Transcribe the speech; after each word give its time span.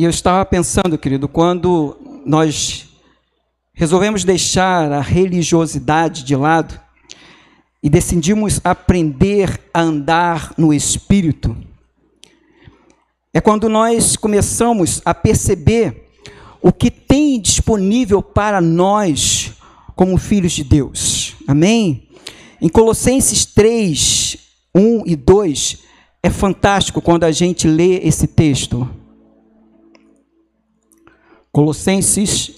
E 0.00 0.04
eu 0.04 0.08
estava 0.08 0.46
pensando, 0.46 0.96
querido, 0.96 1.28
quando 1.28 1.94
nós 2.24 2.88
resolvemos 3.74 4.24
deixar 4.24 4.90
a 4.90 5.02
religiosidade 5.02 6.24
de 6.24 6.34
lado 6.34 6.80
e 7.82 7.90
decidimos 7.90 8.62
aprender 8.64 9.60
a 9.74 9.82
andar 9.82 10.54
no 10.56 10.72
Espírito, 10.72 11.54
é 13.34 13.42
quando 13.42 13.68
nós 13.68 14.16
começamos 14.16 15.02
a 15.04 15.12
perceber 15.12 16.08
o 16.62 16.72
que 16.72 16.90
tem 16.90 17.38
disponível 17.38 18.22
para 18.22 18.58
nós 18.58 19.52
como 19.94 20.16
filhos 20.16 20.52
de 20.52 20.64
Deus. 20.64 21.36
Amém? 21.46 22.08
Em 22.58 22.70
Colossenses 22.70 23.44
3, 23.44 24.38
1 24.74 25.02
e 25.04 25.14
2, 25.14 25.76
é 26.22 26.30
fantástico 26.30 27.02
quando 27.02 27.24
a 27.24 27.30
gente 27.30 27.68
lê 27.68 27.98
esse 27.98 28.26
texto. 28.26 28.98
Colossenses, 31.60 32.52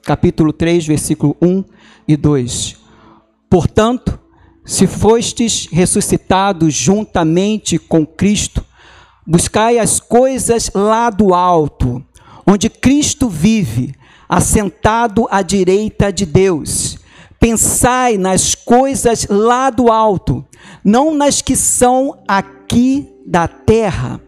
capítulo 0.00 0.52
3, 0.52 0.86
versículo 0.86 1.36
1 1.42 1.64
e 2.06 2.16
2. 2.16 2.76
Portanto, 3.50 4.16
se 4.64 4.86
fostes 4.86 5.66
ressuscitados 5.72 6.72
juntamente 6.72 7.80
com 7.80 8.06
Cristo, 8.06 8.64
buscai 9.26 9.80
as 9.80 9.98
coisas 9.98 10.70
lá 10.72 11.10
do 11.10 11.34
alto, 11.34 12.00
onde 12.46 12.70
Cristo 12.70 13.28
vive, 13.28 13.92
assentado 14.28 15.26
à 15.32 15.42
direita 15.42 16.12
de 16.12 16.24
Deus. 16.24 16.96
Pensai 17.40 18.16
nas 18.16 18.54
coisas 18.54 19.26
lá 19.28 19.68
do 19.68 19.90
alto, 19.90 20.46
não 20.84 21.12
nas 21.12 21.42
que 21.42 21.56
são 21.56 22.22
aqui 22.28 23.12
da 23.26 23.48
terra. 23.48 24.20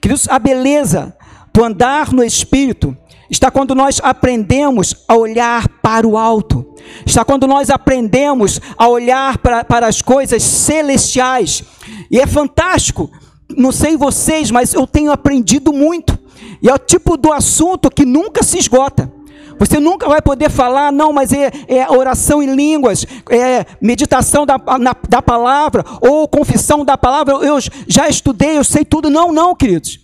Queridos, 0.00 0.26
a 0.26 0.38
beleza 0.38 1.14
do 1.52 1.62
andar 1.62 2.14
no 2.14 2.24
Espírito 2.24 2.96
está 3.30 3.50
quando 3.50 3.74
nós 3.74 4.00
aprendemos 4.02 4.94
a 5.06 5.14
olhar 5.16 5.68
para 5.82 6.06
o 6.06 6.16
alto, 6.16 6.74
está 7.04 7.24
quando 7.24 7.46
nós 7.46 7.70
aprendemos 7.70 8.60
a 8.76 8.88
olhar 8.88 9.38
para, 9.38 9.64
para 9.64 9.86
as 9.86 10.00
coisas 10.00 10.42
celestiais. 10.42 11.62
E 12.10 12.18
é 12.18 12.26
fantástico, 12.26 13.10
não 13.56 13.72
sei 13.72 13.96
vocês, 13.96 14.50
mas 14.50 14.74
eu 14.74 14.86
tenho 14.86 15.12
aprendido 15.12 15.72
muito. 15.72 16.18
E 16.62 16.68
é 16.68 16.74
o 16.74 16.78
tipo 16.78 17.16
do 17.16 17.32
assunto 17.32 17.90
que 17.90 18.04
nunca 18.04 18.42
se 18.42 18.58
esgota. 18.58 19.12
Você 19.58 19.80
nunca 19.80 20.08
vai 20.08 20.22
poder 20.22 20.50
falar, 20.50 20.92
não, 20.92 21.12
mas 21.12 21.32
é, 21.32 21.50
é 21.66 21.90
oração 21.90 22.40
em 22.40 22.54
línguas, 22.54 23.04
é 23.28 23.66
meditação 23.80 24.46
da, 24.46 24.56
na, 24.78 24.94
da 25.08 25.20
palavra, 25.20 25.84
ou 26.00 26.28
confissão 26.28 26.84
da 26.84 26.96
palavra. 26.96 27.34
Eu 27.34 27.58
já 27.88 28.08
estudei, 28.08 28.56
eu 28.56 28.62
sei 28.62 28.84
tudo. 28.84 29.10
Não, 29.10 29.32
não, 29.32 29.56
queridos. 29.56 29.98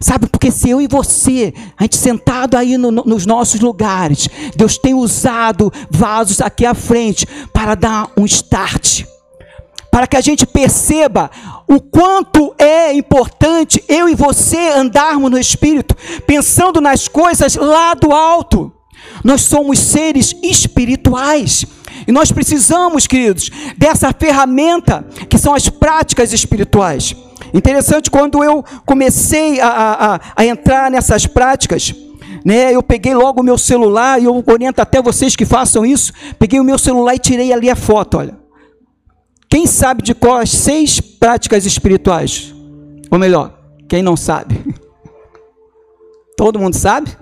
Sabe, 0.00 0.26
porque 0.26 0.50
se 0.50 0.68
eu 0.68 0.80
e 0.80 0.88
você, 0.88 1.54
a 1.78 1.84
gente 1.84 1.96
sentado 1.96 2.56
aí 2.56 2.76
no, 2.76 2.90
nos 2.90 3.24
nossos 3.24 3.60
lugares, 3.60 4.28
Deus 4.56 4.76
tem 4.76 4.92
usado 4.92 5.72
vasos 5.90 6.40
aqui 6.40 6.66
à 6.66 6.74
frente 6.74 7.26
para 7.52 7.74
dar 7.74 8.10
um 8.16 8.24
start, 8.26 9.04
para 9.90 10.06
que 10.06 10.16
a 10.16 10.20
gente 10.20 10.44
perceba 10.44 11.30
o 11.68 11.80
quanto 11.80 12.54
é 12.58 12.92
importante 12.92 13.82
eu 13.88 14.08
e 14.08 14.14
você 14.14 14.68
andarmos 14.70 15.30
no 15.30 15.38
Espírito, 15.38 15.96
pensando 16.26 16.80
nas 16.80 17.08
coisas 17.08 17.54
lá 17.54 17.94
do 17.94 18.12
alto. 18.12 18.72
Nós 19.22 19.42
somos 19.42 19.78
seres 19.78 20.34
espirituais. 20.42 21.64
E 22.06 22.12
nós 22.12 22.30
precisamos, 22.32 23.06
queridos, 23.06 23.50
dessa 23.78 24.12
ferramenta 24.12 25.06
que 25.28 25.38
são 25.38 25.54
as 25.54 25.68
práticas 25.68 26.32
espirituais. 26.32 27.14
Interessante, 27.54 28.10
quando 28.10 28.42
eu 28.42 28.64
comecei 28.84 29.60
a, 29.60 29.68
a, 29.68 30.20
a 30.34 30.44
entrar 30.44 30.90
nessas 30.90 31.24
práticas, 31.24 31.94
né, 32.44 32.74
eu 32.74 32.82
peguei 32.82 33.14
logo 33.14 33.40
o 33.40 33.44
meu 33.44 33.56
celular, 33.56 34.20
e 34.20 34.24
eu 34.24 34.44
oriento 34.44 34.82
até 34.82 35.00
vocês 35.00 35.36
que 35.36 35.46
façam 35.46 35.86
isso. 35.86 36.12
Peguei 36.36 36.58
o 36.58 36.64
meu 36.64 36.76
celular 36.76 37.14
e 37.14 37.18
tirei 37.20 37.52
ali 37.52 37.70
a 37.70 37.76
foto, 37.76 38.18
olha. 38.18 38.36
Quem 39.48 39.68
sabe 39.68 40.02
de 40.02 40.16
qual 40.16 40.38
as 40.38 40.50
seis 40.50 41.00
práticas 41.00 41.64
espirituais? 41.64 42.52
Ou 43.08 43.20
melhor, 43.20 43.56
quem 43.88 44.02
não 44.02 44.16
sabe? 44.16 44.60
Todo 46.36 46.58
mundo 46.58 46.74
sabe? 46.74 47.16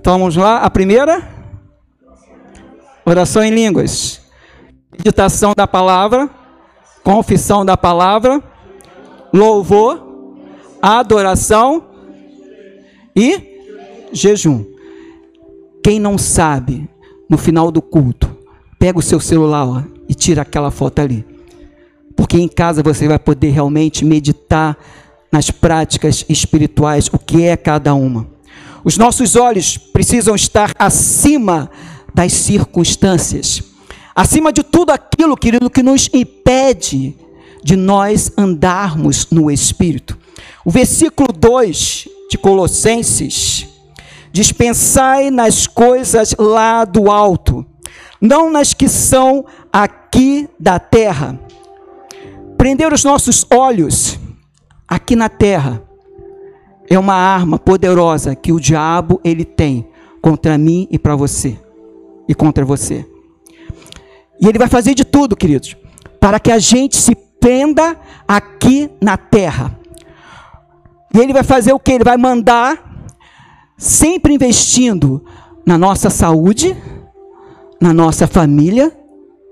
Então 0.00 0.18
vamos 0.18 0.34
lá. 0.34 0.58
A 0.58 0.68
primeira, 0.68 1.22
oração 3.06 3.44
em 3.44 3.50
línguas, 3.50 4.20
meditação 4.90 5.52
da 5.56 5.68
palavra, 5.68 6.28
confissão 7.04 7.64
da 7.64 7.76
palavra 7.76 8.42
louvor, 9.32 10.36
adoração 10.80 11.84
e 13.14 13.40
jejum. 14.12 14.64
Quem 15.82 15.98
não 15.98 16.18
sabe, 16.18 16.88
no 17.28 17.38
final 17.38 17.70
do 17.70 17.80
culto, 17.82 18.30
pega 18.78 18.98
o 18.98 19.02
seu 19.02 19.20
celular 19.20 19.66
ó, 19.66 19.82
e 20.08 20.14
tira 20.14 20.42
aquela 20.42 20.70
foto 20.70 21.00
ali. 21.00 21.24
Porque 22.16 22.38
em 22.38 22.48
casa 22.48 22.82
você 22.82 23.06
vai 23.06 23.18
poder 23.18 23.50
realmente 23.50 24.04
meditar 24.04 24.76
nas 25.30 25.50
práticas 25.50 26.24
espirituais, 26.28 27.08
o 27.08 27.18
que 27.18 27.44
é 27.44 27.56
cada 27.56 27.94
uma. 27.94 28.26
Os 28.82 28.96
nossos 28.96 29.36
olhos 29.36 29.76
precisam 29.76 30.34
estar 30.34 30.72
acima 30.78 31.70
das 32.14 32.32
circunstâncias, 32.32 33.62
acima 34.14 34.52
de 34.52 34.62
tudo 34.62 34.90
aquilo, 34.90 35.36
querido, 35.36 35.68
que 35.68 35.82
nos 35.82 36.08
impede 36.12 37.14
de 37.68 37.76
nós 37.76 38.32
andarmos 38.34 39.28
no 39.30 39.50
Espírito. 39.50 40.16
O 40.64 40.70
versículo 40.70 41.28
2 41.30 42.08
de 42.30 42.38
Colossenses 42.38 43.68
diz: 44.32 44.50
Pensai 44.52 45.30
nas 45.30 45.66
coisas 45.66 46.34
lá 46.38 46.86
do 46.86 47.10
alto, 47.10 47.66
não 48.18 48.50
nas 48.50 48.72
que 48.72 48.88
são 48.88 49.44
aqui 49.70 50.48
da 50.58 50.78
terra. 50.78 51.38
Prender 52.56 52.90
os 52.90 53.04
nossos 53.04 53.44
olhos 53.50 54.18
aqui 54.88 55.14
na 55.14 55.28
terra 55.28 55.82
é 56.88 56.98
uma 56.98 57.16
arma 57.16 57.58
poderosa 57.58 58.34
que 58.34 58.50
o 58.50 58.58
diabo 58.58 59.20
ele 59.22 59.44
tem 59.44 59.86
contra 60.22 60.56
mim 60.56 60.88
e 60.90 60.98
para 60.98 61.14
você 61.14 61.60
e 62.26 62.34
contra 62.34 62.64
você. 62.64 63.06
E 64.40 64.48
ele 64.48 64.58
vai 64.58 64.68
fazer 64.68 64.94
de 64.94 65.04
tudo, 65.04 65.36
queridos, 65.36 65.76
para 66.18 66.40
que 66.40 66.50
a 66.50 66.58
gente 66.58 66.96
se 66.96 67.27
prenda 67.40 67.96
aqui 68.26 68.90
na 69.00 69.16
terra. 69.16 69.76
E 71.14 71.18
ele 71.18 71.32
vai 71.32 71.42
fazer 71.42 71.72
o 71.72 71.78
que? 71.78 71.92
Ele 71.92 72.04
vai 72.04 72.16
mandar, 72.16 73.06
sempre 73.76 74.34
investindo 74.34 75.24
na 75.64 75.78
nossa 75.78 76.10
saúde, 76.10 76.76
na 77.80 77.92
nossa 77.92 78.26
família 78.26 78.92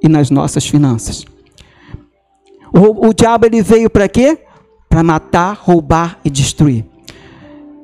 e 0.03 0.09
nas 0.09 0.31
nossas 0.31 0.67
finanças. 0.67 1.25
O, 2.73 3.09
o 3.09 3.15
diabo 3.15 3.47
ele 3.47 3.63
veio 3.63 3.89
para 3.89 4.09
quê? 4.09 4.39
Para 4.89 5.03
matar, 5.03 5.57
roubar 5.57 6.19
e 6.25 6.31
destruir. 6.31 6.85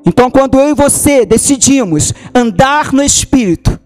Então, 0.05 0.29
quando 0.29 0.59
eu 0.59 0.69
e 0.69 0.73
você 0.73 1.25
decidimos 1.25 2.13
andar 2.35 2.91
no 2.91 3.01
Espírito, 3.01 3.79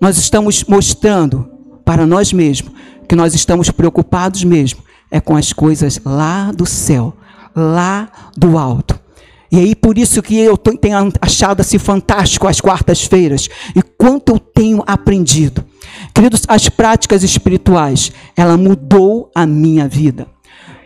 nós 0.00 0.16
estamos 0.16 0.64
mostrando 0.64 1.50
para 1.84 2.06
nós 2.06 2.32
mesmos 2.32 2.72
que 3.08 3.16
nós 3.16 3.34
estamos 3.34 3.70
preocupados 3.70 4.44
mesmo 4.44 4.82
é 5.10 5.20
com 5.20 5.36
as 5.36 5.52
coisas 5.52 6.00
lá 6.04 6.52
do 6.52 6.66
céu, 6.66 7.14
lá 7.54 8.08
do 8.36 8.56
alto. 8.56 8.98
E 9.52 9.58
aí 9.58 9.74
por 9.74 9.98
isso 9.98 10.22
que 10.22 10.38
eu 10.38 10.56
tenho 10.56 11.12
achado 11.20 11.60
assim 11.60 11.78
fantástico 11.78 12.46
as 12.46 12.60
quartas-feiras 12.60 13.48
e 13.74 13.82
quanto 13.82 14.32
eu 14.32 14.38
tenho 14.38 14.82
aprendido. 14.86 15.64
Queridos, 16.14 16.42
as 16.46 16.68
práticas 16.68 17.24
espirituais, 17.24 18.12
ela 18.36 18.56
mudou 18.56 19.30
a 19.34 19.46
minha 19.46 19.88
vida. 19.88 20.28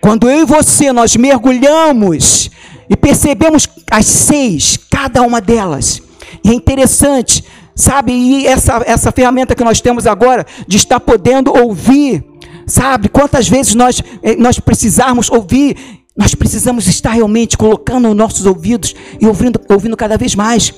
Quando 0.01 0.31
eu 0.31 0.43
e 0.43 0.45
você 0.45 0.93
nós 0.93 1.17
mergulhamos 1.17 2.51
e 2.89 2.97
percebemos 2.97 3.69
as 3.91 4.07
seis, 4.07 4.79
cada 4.91 5.23
uma 5.23 5.41
delas. 5.41 6.03
E 6.43 6.51
é 6.51 6.55
interessante, 6.55 7.45
sabe? 7.75 8.13
E 8.13 8.47
essa, 8.47 8.83
essa 8.87 9.13
ferramenta 9.13 9.55
que 9.55 9.65
nós 9.65 9.81
temos 9.81 10.07
agora 10.07 10.47
de 10.67 10.77
estar 10.77 11.01
podendo 11.01 11.53
ouvir 11.57 12.25
Sabe, 12.67 13.09
quantas 13.09 13.49
vezes 13.49 13.75
nós, 13.75 14.03
eh, 14.23 14.37
nós 14.37 14.59
precisarmos 14.59 15.31
ouvir, 15.31 15.77
nós 16.17 16.35
precisamos 16.35 16.87
estar 16.87 17.11
realmente 17.11 17.57
colocando 17.57 18.09
os 18.09 18.17
nossos 18.17 18.47
ouvidos 18.47 18.95
e 19.21 19.27
ouvindo, 19.27 19.61
ouvindo 19.69 19.97
cada 19.97 20.17
vez 20.17 20.35
mais, 20.35 20.73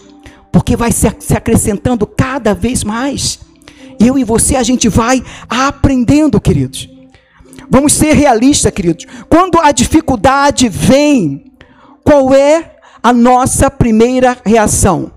porque 0.50 0.76
vai 0.76 0.90
se, 0.90 1.14
se 1.20 1.36
acrescentando 1.36 2.06
cada 2.06 2.54
vez 2.54 2.82
mais. 2.82 3.38
Eu 4.00 4.18
e 4.18 4.24
você, 4.24 4.56
a 4.56 4.62
gente 4.62 4.88
vai 4.88 5.22
aprendendo, 5.48 6.40
queridos. 6.40 6.88
Vamos 7.68 7.92
ser 7.92 8.14
realistas, 8.14 8.72
queridos. 8.72 9.06
Quando 9.28 9.58
a 9.58 9.72
dificuldade 9.72 10.68
vem, 10.68 11.52
qual 12.04 12.34
é 12.34 12.76
a 13.02 13.12
nossa 13.12 13.70
primeira 13.70 14.36
reação? 14.44 15.12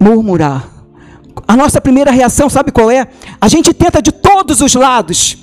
Murmurar 0.00 0.77
a 1.48 1.56
nossa 1.56 1.80
primeira 1.80 2.10
reação, 2.10 2.50
sabe 2.50 2.70
qual 2.70 2.90
é? 2.90 3.08
A 3.40 3.48
gente 3.48 3.72
tenta 3.72 4.02
de 4.02 4.12
todos 4.12 4.60
os 4.60 4.74
lados 4.74 5.38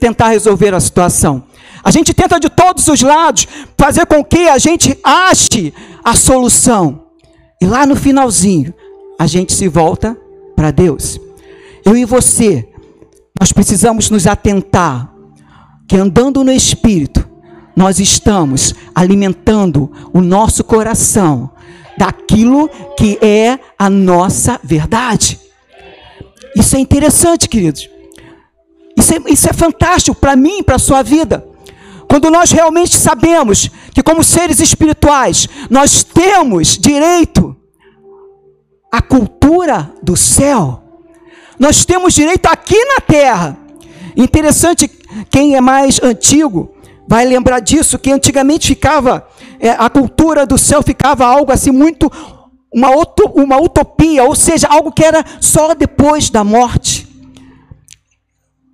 tentar 0.00 0.30
resolver 0.30 0.74
a 0.74 0.80
situação. 0.80 1.44
A 1.84 1.92
gente 1.92 2.12
tenta 2.12 2.40
de 2.40 2.48
todos 2.48 2.88
os 2.88 3.00
lados 3.02 3.46
fazer 3.76 4.04
com 4.06 4.24
que 4.24 4.48
a 4.48 4.58
gente 4.58 4.98
ache 5.04 5.72
a 6.02 6.16
solução. 6.16 7.04
E 7.62 7.66
lá 7.66 7.86
no 7.86 7.94
finalzinho, 7.94 8.74
a 9.16 9.28
gente 9.28 9.52
se 9.52 9.68
volta 9.68 10.18
para 10.56 10.72
Deus. 10.72 11.20
Eu 11.84 11.96
e 11.96 12.04
você, 12.04 12.68
nós 13.38 13.52
precisamos 13.52 14.10
nos 14.10 14.26
atentar 14.26 15.12
que 15.86 15.96
andando 15.96 16.42
no 16.42 16.50
Espírito, 16.50 17.26
nós 17.76 18.00
estamos 18.00 18.74
alimentando 18.92 19.90
o 20.12 20.20
nosso 20.20 20.64
coração 20.64 21.52
daquilo 21.98 22.70
que 22.96 23.18
é 23.20 23.58
a 23.78 23.90
nossa 23.90 24.58
verdade. 24.62 25.38
Isso 26.54 26.76
é 26.76 26.78
interessante, 26.78 27.48
queridos. 27.48 27.90
Isso 28.96 29.14
é, 29.14 29.18
isso 29.26 29.48
é 29.48 29.52
fantástico 29.52 30.16
para 30.16 30.34
mim 30.36 30.58
e 30.58 30.62
para 30.62 30.76
a 30.76 30.78
sua 30.78 31.02
vida. 31.02 31.46
Quando 32.08 32.30
nós 32.30 32.50
realmente 32.50 32.96
sabemos 32.96 33.70
que, 33.92 34.02
como 34.02 34.24
seres 34.24 34.60
espirituais, 34.60 35.46
nós 35.68 36.02
temos 36.02 36.78
direito 36.78 37.54
à 38.90 39.02
cultura 39.02 39.92
do 40.02 40.16
céu, 40.16 40.82
nós 41.58 41.84
temos 41.84 42.14
direito 42.14 42.46
aqui 42.46 42.82
na 42.86 43.00
terra. 43.00 43.58
Interessante, 44.16 44.90
quem 45.30 45.54
é 45.54 45.60
mais 45.60 46.00
antigo 46.02 46.74
vai 47.06 47.24
lembrar 47.24 47.60
disso, 47.60 47.98
que 47.98 48.10
antigamente 48.10 48.68
ficava, 48.68 49.26
é, 49.60 49.70
a 49.70 49.88
cultura 49.90 50.46
do 50.46 50.56
céu 50.58 50.82
ficava 50.82 51.26
algo 51.26 51.52
assim 51.52 51.70
muito, 51.70 52.10
uma, 52.72 52.88
uma 53.34 53.60
utopia, 53.60 54.24
ou 54.24 54.34
seja, 54.34 54.66
algo 54.68 54.92
que 54.92 55.04
era 55.04 55.24
só 55.40 55.74
depois 55.74 56.30
da 56.30 56.44
morte. 56.44 57.08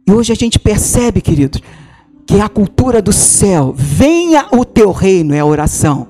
E 0.07 0.13
hoje 0.13 0.33
a 0.33 0.37
gente 0.37 0.59
percebe, 0.59 1.21
queridos, 1.21 1.63
que 2.27 2.41
a 2.41 2.49
cultura 2.49 3.01
do 3.01 3.13
céu, 3.13 3.73
venha 3.77 4.47
o 4.53 4.65
teu 4.65 4.93
reino, 4.93 5.35
é 5.35 5.41
a 5.41 5.47
oração. 5.47 6.09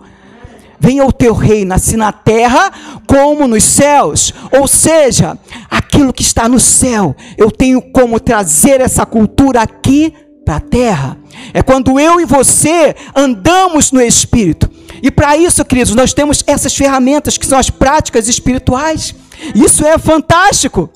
Venha 0.78 1.06
o 1.06 1.12
teu 1.12 1.32
reino, 1.32 1.72
assim 1.72 1.96
na 1.96 2.12
terra 2.12 2.70
como 3.06 3.46
nos 3.46 3.64
céus. 3.64 4.34
Ou 4.52 4.66
seja, 4.66 5.38
aquilo 5.70 6.12
que 6.12 6.22
está 6.22 6.48
no 6.48 6.60
céu, 6.60 7.14
eu 7.38 7.50
tenho 7.50 7.80
como 7.80 8.20
trazer 8.20 8.80
essa 8.80 9.06
cultura 9.06 9.62
aqui 9.62 10.12
para 10.44 10.56
a 10.56 10.60
terra. 10.60 11.18
É 11.52 11.62
quando 11.62 11.98
eu 11.98 12.20
e 12.20 12.24
você 12.24 12.94
andamos 13.14 13.90
no 13.90 14.00
Espírito. 14.00 14.70
E 15.02 15.10
para 15.10 15.36
isso, 15.36 15.64
queridos, 15.64 15.94
nós 15.94 16.12
temos 16.12 16.42
essas 16.46 16.74
ferramentas 16.74 17.36
que 17.36 17.46
são 17.46 17.58
as 17.58 17.70
práticas 17.70 18.28
espirituais. 18.28 19.14
Isso 19.54 19.84
é 19.84 19.98
fantástico. 19.98 20.90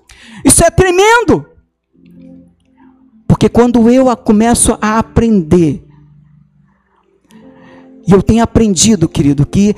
Isso 0.45 0.65
é 0.65 0.71
tremendo. 0.71 1.47
Porque 3.27 3.49
quando 3.49 3.91
eu 3.91 4.15
começo 4.17 4.79
a 4.81 4.99
aprender, 4.99 5.85
e 8.07 8.13
eu 8.13 8.23
tenho 8.23 8.43
aprendido, 8.43 9.09
querido, 9.09 9.45
que 9.45 9.77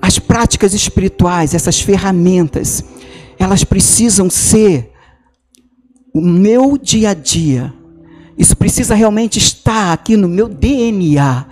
as 0.00 0.18
práticas 0.18 0.72
espirituais, 0.72 1.52
essas 1.54 1.80
ferramentas, 1.80 2.84
elas 3.38 3.64
precisam 3.64 4.30
ser 4.30 4.92
o 6.14 6.20
meu 6.20 6.78
dia 6.78 7.10
a 7.10 7.14
dia. 7.14 7.74
Isso 8.36 8.56
precisa 8.56 8.94
realmente 8.94 9.38
estar 9.38 9.92
aqui 9.92 10.16
no 10.16 10.28
meu 10.28 10.48
DNA. 10.48 11.46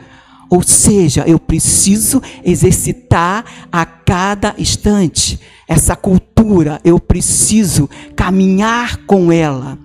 Ou 0.48 0.62
seja, 0.64 1.24
eu 1.26 1.38
preciso 1.38 2.20
exercitar 2.44 3.44
a 3.70 3.84
cada 3.84 4.54
instante 4.58 5.38
essa 5.68 5.94
cultura, 5.94 6.80
eu 6.84 6.98
preciso 6.98 7.88
caminhar 8.16 8.96
com 9.06 9.30
ela. 9.30 9.78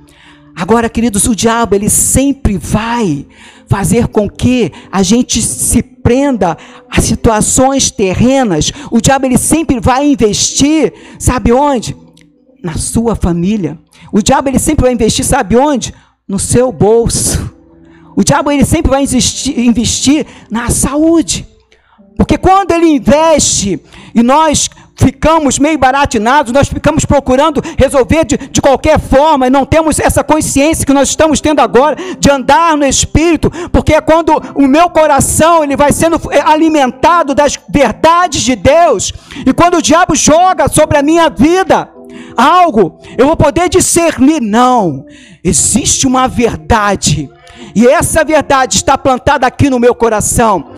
Agora, 0.55 0.89
queridos, 0.89 1.27
o 1.27 1.35
diabo 1.35 1.75
ele 1.75 1.89
sempre 1.89 2.57
vai 2.57 3.27
fazer 3.67 4.07
com 4.07 4.27
que 4.27 4.71
a 4.91 5.03
gente 5.03 5.41
se 5.41 5.83
prenda 5.83 6.57
a 6.89 7.01
situações 7.01 7.91
terrenas. 7.91 8.71
O 8.89 8.99
diabo 8.99 9.27
ele 9.27 9.37
sempre 9.37 9.79
vai 9.79 10.09
investir, 10.09 10.93
sabe 11.19 11.51
onde? 11.51 11.95
Na 12.63 12.73
sua 12.73 13.15
família. 13.15 13.77
O 14.11 14.21
diabo 14.21 14.49
ele 14.49 14.59
sempre 14.59 14.85
vai 14.85 14.93
investir, 14.93 15.25
sabe 15.25 15.55
onde? 15.55 15.93
No 16.27 16.39
seu 16.39 16.71
bolso. 16.71 17.53
O 18.15 18.23
diabo 18.23 18.49
ele 18.51 18.65
sempre 18.65 18.89
vai 18.89 19.03
investir, 19.03 19.59
investir 19.59 20.25
na 20.49 20.69
saúde. 20.69 21.45
Porque 22.17 22.37
quando 22.37 22.71
ele 22.71 22.87
investe 22.87 23.79
e 24.13 24.23
nós 24.23 24.69
ficamos 24.95 25.59
meio 25.59 25.77
baratinados, 25.77 26.53
nós 26.53 26.69
ficamos 26.69 27.03
procurando 27.03 27.61
resolver 27.77 28.23
de, 28.23 28.37
de 28.37 28.61
qualquer 28.61 28.99
forma 28.99 29.47
e 29.47 29.49
não 29.49 29.65
temos 29.65 29.99
essa 29.99 30.23
consciência 30.23 30.85
que 30.85 30.93
nós 30.93 31.09
estamos 31.09 31.41
tendo 31.41 31.59
agora 31.59 31.97
de 32.17 32.31
andar 32.31 32.77
no 32.77 32.85
Espírito, 32.85 33.51
porque 33.71 33.93
é 33.93 34.01
quando 34.01 34.31
o 34.55 34.67
meu 34.67 34.89
coração 34.89 35.63
ele 35.63 35.75
vai 35.75 35.91
sendo 35.91 36.19
é, 36.31 36.39
alimentado 36.39 37.35
das 37.35 37.59
verdades 37.67 38.41
de 38.41 38.55
Deus 38.55 39.13
e 39.45 39.53
quando 39.53 39.75
o 39.75 39.81
diabo 39.81 40.15
joga 40.15 40.69
sobre 40.69 40.97
a 40.97 41.03
minha 41.03 41.29
vida 41.29 41.89
algo, 42.35 42.99
eu 43.17 43.27
vou 43.27 43.35
poder 43.35 43.69
discernir, 43.69 44.41
não, 44.41 45.05
existe 45.43 46.05
uma 46.07 46.27
verdade 46.27 47.29
e 47.75 47.87
essa 47.87 48.23
verdade 48.23 48.75
está 48.75 48.97
plantada 48.97 49.45
aqui 49.45 49.69
no 49.69 49.79
meu 49.79 49.93
coração. 49.93 50.71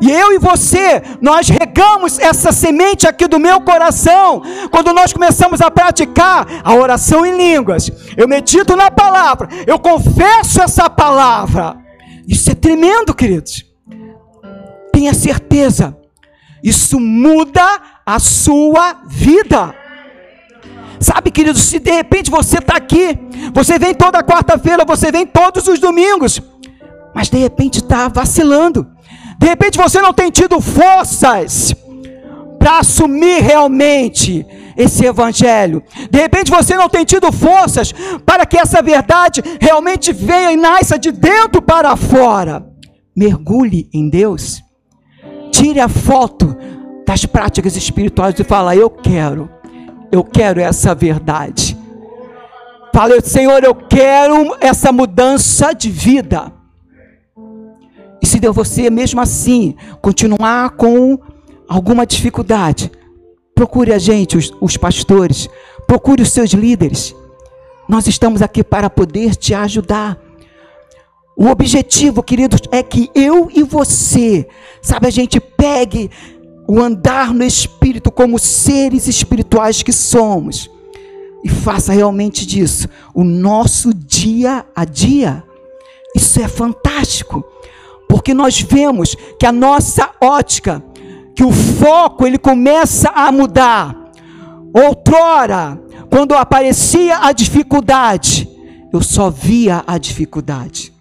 E 0.00 0.10
eu 0.10 0.32
e 0.32 0.38
você, 0.38 1.02
nós 1.20 1.48
regamos 1.48 2.18
essa 2.18 2.52
semente 2.52 3.06
aqui 3.06 3.26
do 3.26 3.38
meu 3.38 3.60
coração. 3.62 4.42
Quando 4.70 4.92
nós 4.92 5.12
começamos 5.12 5.60
a 5.60 5.70
praticar 5.70 6.46
a 6.62 6.74
oração 6.74 7.24
em 7.24 7.36
línguas, 7.36 7.90
eu 8.16 8.28
medito 8.28 8.76
na 8.76 8.90
palavra, 8.90 9.48
eu 9.66 9.78
confesso 9.78 10.62
essa 10.62 10.90
palavra. 10.90 11.76
Isso 12.28 12.50
é 12.50 12.54
tremendo, 12.54 13.14
queridos. 13.14 13.64
Tenha 14.92 15.14
certeza, 15.14 15.96
isso 16.62 17.00
muda 17.00 17.80
a 18.04 18.18
sua 18.18 18.96
vida. 19.06 19.74
Sabe, 21.00 21.30
queridos, 21.30 21.62
se 21.62 21.78
de 21.78 21.90
repente 21.90 22.30
você 22.30 22.58
está 22.58 22.76
aqui, 22.76 23.18
você 23.52 23.78
vem 23.78 23.94
toda 23.94 24.22
quarta-feira, 24.22 24.84
você 24.84 25.12
vem 25.12 25.26
todos 25.26 25.68
os 25.68 25.78
domingos, 25.78 26.40
mas 27.14 27.28
de 27.28 27.38
repente 27.38 27.78
está 27.78 28.08
vacilando 28.08 28.96
de 29.38 29.46
repente 29.46 29.78
você 29.78 30.00
não 30.00 30.12
tem 30.12 30.30
tido 30.30 30.60
forças 30.60 31.74
para 32.58 32.78
assumir 32.78 33.42
realmente 33.42 34.44
esse 34.76 35.04
evangelho. 35.04 35.82
De 36.10 36.18
repente 36.18 36.50
você 36.50 36.74
não 36.74 36.88
tem 36.88 37.04
tido 37.04 37.30
forças 37.30 37.92
para 38.24 38.46
que 38.46 38.58
essa 38.58 38.82
verdade 38.82 39.42
realmente 39.60 40.12
venha 40.12 40.52
e 40.52 40.56
nasça 40.56 40.98
de 40.98 41.12
dentro 41.12 41.60
para 41.62 41.94
fora. 41.96 42.66
Mergulhe 43.14 43.88
em 43.92 44.08
Deus. 44.08 44.62
Tire 45.50 45.80
a 45.80 45.88
foto 45.88 46.56
das 47.06 47.24
práticas 47.24 47.76
espirituais 47.76 48.38
e 48.38 48.44
fala: 48.44 48.74
Eu 48.74 48.90
quero, 48.90 49.48
eu 50.10 50.24
quero 50.24 50.60
essa 50.60 50.94
verdade. 50.94 51.76
Fala, 52.92 53.20
Senhor, 53.20 53.62
eu 53.62 53.74
quero 53.74 54.56
essa 54.60 54.90
mudança 54.90 55.72
de 55.72 55.90
vida. 55.90 56.52
E 58.22 58.26
se 58.26 58.40
você 58.40 58.88
mesmo 58.88 59.20
assim 59.20 59.76
continuar 60.00 60.70
com 60.70 61.18
alguma 61.68 62.06
dificuldade, 62.06 62.90
procure 63.54 63.92
a 63.92 63.98
gente, 63.98 64.36
os, 64.36 64.52
os 64.60 64.76
pastores, 64.76 65.48
procure 65.86 66.22
os 66.22 66.32
seus 66.32 66.50
líderes. 66.50 67.14
Nós 67.88 68.06
estamos 68.06 68.42
aqui 68.42 68.64
para 68.64 68.90
poder 68.90 69.36
te 69.36 69.54
ajudar. 69.54 70.18
O 71.36 71.48
objetivo, 71.48 72.22
queridos, 72.22 72.60
é 72.72 72.82
que 72.82 73.10
eu 73.14 73.50
e 73.54 73.62
você, 73.62 74.48
sabe, 74.80 75.06
a 75.06 75.10
gente 75.10 75.38
pegue 75.38 76.10
o 76.68 76.80
andar 76.80 77.32
no 77.32 77.44
espírito 77.44 78.10
como 78.10 78.38
seres 78.38 79.06
espirituais 79.06 79.82
que 79.82 79.92
somos 79.92 80.70
e 81.44 81.48
faça 81.48 81.92
realmente 81.92 82.44
disso 82.44 82.88
o 83.14 83.22
nosso 83.22 83.94
dia 83.94 84.66
a 84.74 84.84
dia. 84.84 85.44
Isso 86.14 86.40
é 86.40 86.48
fantástico. 86.48 87.44
Porque 88.08 88.34
nós 88.34 88.60
vemos 88.60 89.14
que 89.38 89.46
a 89.46 89.52
nossa 89.52 90.10
ótica, 90.20 90.82
que 91.34 91.44
o 91.44 91.52
foco 91.52 92.26
ele 92.26 92.38
começa 92.38 93.10
a 93.10 93.30
mudar. 93.30 93.94
Outrora, 94.72 95.80
quando 96.10 96.34
aparecia 96.34 97.18
a 97.18 97.32
dificuldade, 97.32 98.48
eu 98.92 99.02
só 99.02 99.30
via 99.30 99.84
a 99.86 99.98
dificuldade. 99.98 100.92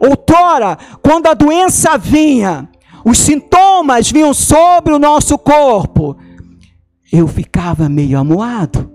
Outrora, 0.00 0.76
quando 1.02 1.28
a 1.28 1.34
doença 1.34 1.96
vinha, 1.96 2.68
os 3.04 3.18
sintomas 3.18 4.10
vinham 4.10 4.32
sobre 4.32 4.92
o 4.92 4.98
nosso 4.98 5.36
corpo, 5.36 6.16
eu 7.12 7.28
ficava 7.28 7.88
meio 7.88 8.18
amuado. 8.18 8.90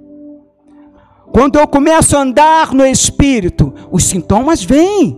Quando 1.31 1.59
eu 1.59 1.67
começo 1.67 2.17
a 2.17 2.21
andar 2.21 2.73
no 2.73 2.85
espírito, 2.85 3.73
os 3.91 4.03
sintomas 4.03 4.63
vêm. 4.63 5.17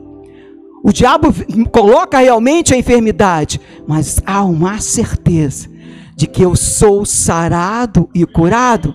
O 0.84 0.92
diabo 0.92 1.34
coloca 1.72 2.18
realmente 2.20 2.74
a 2.74 2.78
enfermidade, 2.78 3.62
mas 3.88 4.20
há 4.26 4.44
uma 4.44 4.80
certeza 4.82 5.70
de 6.16 6.28
que 6.28 6.44
eu 6.44 6.56
sou 6.56 7.06
sarado 7.06 8.10
e 8.14 8.26
curado. 8.26 8.94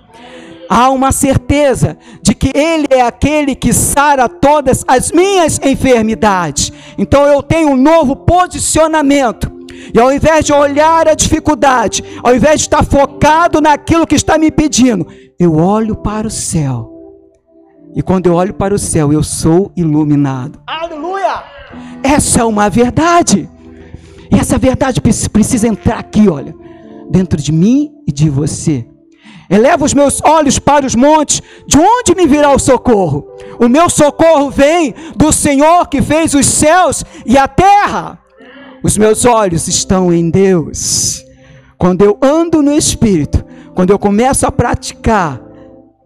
Há 0.68 0.90
uma 0.90 1.10
certeza 1.10 1.96
de 2.20 2.34
que 2.34 2.50
Ele 2.54 2.86
é 2.90 3.00
aquele 3.00 3.54
que 3.54 3.72
sara 3.72 4.28
todas 4.28 4.84
as 4.86 5.10
minhas 5.10 5.58
enfermidades. 5.64 6.72
Então 6.98 7.24
eu 7.24 7.42
tenho 7.42 7.70
um 7.70 7.76
novo 7.76 8.14
posicionamento. 8.14 9.55
E 9.94 9.98
ao 9.98 10.12
invés 10.12 10.44
de 10.44 10.52
olhar 10.52 11.08
a 11.08 11.14
dificuldade, 11.14 12.02
ao 12.22 12.34
invés 12.34 12.60
de 12.60 12.66
estar 12.66 12.84
focado 12.84 13.60
naquilo 13.60 14.06
que 14.06 14.14
está 14.14 14.38
me 14.38 14.48
impedindo, 14.48 15.06
eu 15.38 15.54
olho 15.56 15.96
para 15.96 16.26
o 16.26 16.30
céu. 16.30 16.92
E 17.94 18.02
quando 18.02 18.26
eu 18.26 18.34
olho 18.34 18.52
para 18.52 18.74
o 18.74 18.78
céu, 18.78 19.12
eu 19.12 19.22
sou 19.22 19.72
iluminado. 19.76 20.60
Aleluia! 20.66 21.42
Essa 22.02 22.42
é 22.42 22.44
uma 22.44 22.68
verdade. 22.68 23.48
E 24.30 24.38
essa 24.38 24.58
verdade 24.58 25.00
precisa 25.00 25.66
entrar 25.66 25.98
aqui, 25.98 26.28
olha, 26.28 26.54
dentro 27.10 27.40
de 27.40 27.52
mim 27.52 27.90
e 28.06 28.12
de 28.12 28.28
você. 28.28 28.86
Eleva 29.48 29.84
os 29.84 29.94
meus 29.94 30.20
olhos 30.22 30.58
para 30.58 30.84
os 30.84 30.94
montes, 30.94 31.40
de 31.66 31.78
onde 31.78 32.14
me 32.14 32.26
virá 32.26 32.50
o 32.52 32.58
socorro? 32.58 33.26
O 33.60 33.68
meu 33.68 33.88
socorro 33.88 34.50
vem 34.50 34.94
do 35.16 35.32
Senhor 35.32 35.88
que 35.88 36.02
fez 36.02 36.34
os 36.34 36.46
céus 36.46 37.04
e 37.24 37.38
a 37.38 37.46
terra. 37.46 38.18
Os 38.86 38.96
meus 38.96 39.24
olhos 39.24 39.66
estão 39.66 40.14
em 40.14 40.30
Deus. 40.30 41.24
Quando 41.76 42.04
eu 42.04 42.16
ando 42.22 42.62
no 42.62 42.72
Espírito, 42.72 43.44
quando 43.74 43.90
eu 43.90 43.98
começo 43.98 44.46
a 44.46 44.52
praticar 44.52 45.42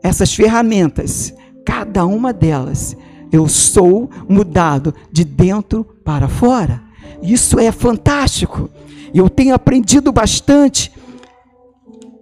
essas 0.02 0.34
ferramentas, 0.34 1.30
cada 1.62 2.06
uma 2.06 2.32
delas, 2.32 2.96
eu 3.30 3.46
sou 3.48 4.08
mudado 4.26 4.94
de 5.12 5.26
dentro 5.26 5.84
para 6.02 6.26
fora. 6.26 6.82
Isso 7.22 7.60
é 7.60 7.70
fantástico. 7.70 8.70
Eu 9.12 9.28
tenho 9.28 9.54
aprendido 9.54 10.10
bastante 10.10 10.90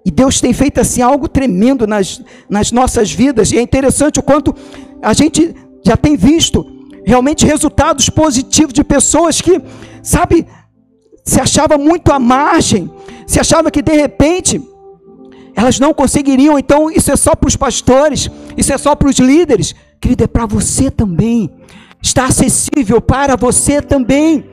e 0.04 0.10
Deus 0.10 0.40
tem 0.40 0.52
feito 0.52 0.80
assim 0.80 1.00
algo 1.00 1.28
tremendo 1.28 1.86
nas, 1.86 2.20
nas 2.50 2.72
nossas 2.72 3.12
vidas. 3.12 3.52
E 3.52 3.58
é 3.58 3.62
interessante 3.62 4.18
o 4.18 4.24
quanto 4.24 4.52
a 5.00 5.12
gente 5.12 5.54
já 5.86 5.96
tem 5.96 6.16
visto 6.16 6.66
realmente 7.08 7.46
resultados 7.46 8.10
positivos 8.10 8.74
de 8.74 8.82
pessoas 8.84 9.40
que, 9.40 9.62
sabe, 10.08 10.46
se 11.22 11.40
achava 11.40 11.76
muito 11.76 12.10
à 12.10 12.18
margem, 12.18 12.90
se 13.26 13.38
achava 13.38 13.70
que 13.70 13.82
de 13.82 13.92
repente 13.92 14.60
elas 15.54 15.78
não 15.78 15.92
conseguiriam. 15.92 16.58
Então 16.58 16.90
isso 16.90 17.10
é 17.12 17.16
só 17.16 17.34
para 17.34 17.48
os 17.48 17.56
pastores, 17.56 18.30
isso 18.56 18.72
é 18.72 18.78
só 18.78 18.94
para 18.94 19.08
os 19.08 19.18
líderes. 19.18 19.74
Querido, 20.00 20.24
é 20.24 20.26
para 20.26 20.46
você 20.46 20.90
também. 20.90 21.50
Está 22.00 22.26
acessível 22.26 23.00
para 23.00 23.36
você 23.36 23.82
também. 23.82 24.48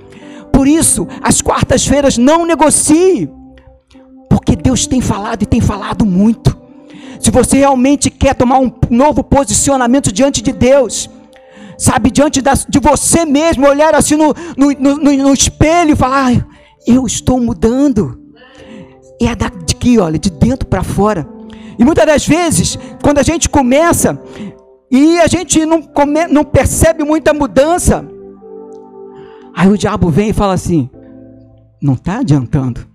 Por 0.52 0.68
isso, 0.68 1.08
as 1.22 1.42
quartas-feiras 1.42 2.18
não 2.18 2.46
negocie. 2.46 3.30
Porque 4.30 4.56
Deus 4.56 4.88
tem 4.88 5.00
falado 5.00 5.44
e 5.44 5.46
tem 5.46 5.62
falado 5.62 6.06
muito. 6.06 6.58
Se 7.20 7.32
você 7.32 7.58
realmente 7.60 8.10
quer 8.10 8.36
tomar 8.36 8.60
um 8.60 8.72
novo 8.90 9.24
posicionamento 9.24 10.12
diante 10.12 10.42
de 10.42 10.52
Deus, 10.52 11.10
sabe, 11.78 12.12
diante 12.12 12.42
de 12.42 12.80
você 12.80 13.26
mesmo, 13.26 13.68
olhar 13.68 13.94
assim 13.96 14.16
no, 14.16 14.34
no, 14.58 14.72
no, 14.72 15.14
no 15.14 15.34
espelho 15.34 15.92
e 15.92 15.96
falar: 15.96 16.32
ah, 16.32 16.46
Eu 16.88 17.06
estou 17.06 17.40
mudando. 17.40 18.20
E 19.20 19.28
é 19.28 19.36
daqui, 19.36 19.98
olha, 19.98 20.20
de 20.20 20.30
dentro 20.30 20.68
para 20.68 20.84
fora. 20.84 21.28
E 21.78 21.84
muitas 21.84 22.06
das 22.06 22.28
vezes, 22.28 22.78
quando 23.02 23.20
a 23.20 23.24
gente 23.24 23.50
começa 23.50 24.22
e 24.92 25.20
a 25.20 25.28
gente 25.28 25.66
não, 25.66 25.82
come, 25.82 26.28
não 26.28 26.44
percebe 26.44 27.04
muita 27.04 27.34
mudança, 27.34 28.08
aí 29.56 29.70
o 29.70 29.78
diabo 29.78 30.10
vem 30.10 30.30
e 30.30 30.34
fala 30.34 30.54
assim: 30.54 30.90
Não 31.82 31.94
está 31.94 32.20
adiantando. 32.20 32.86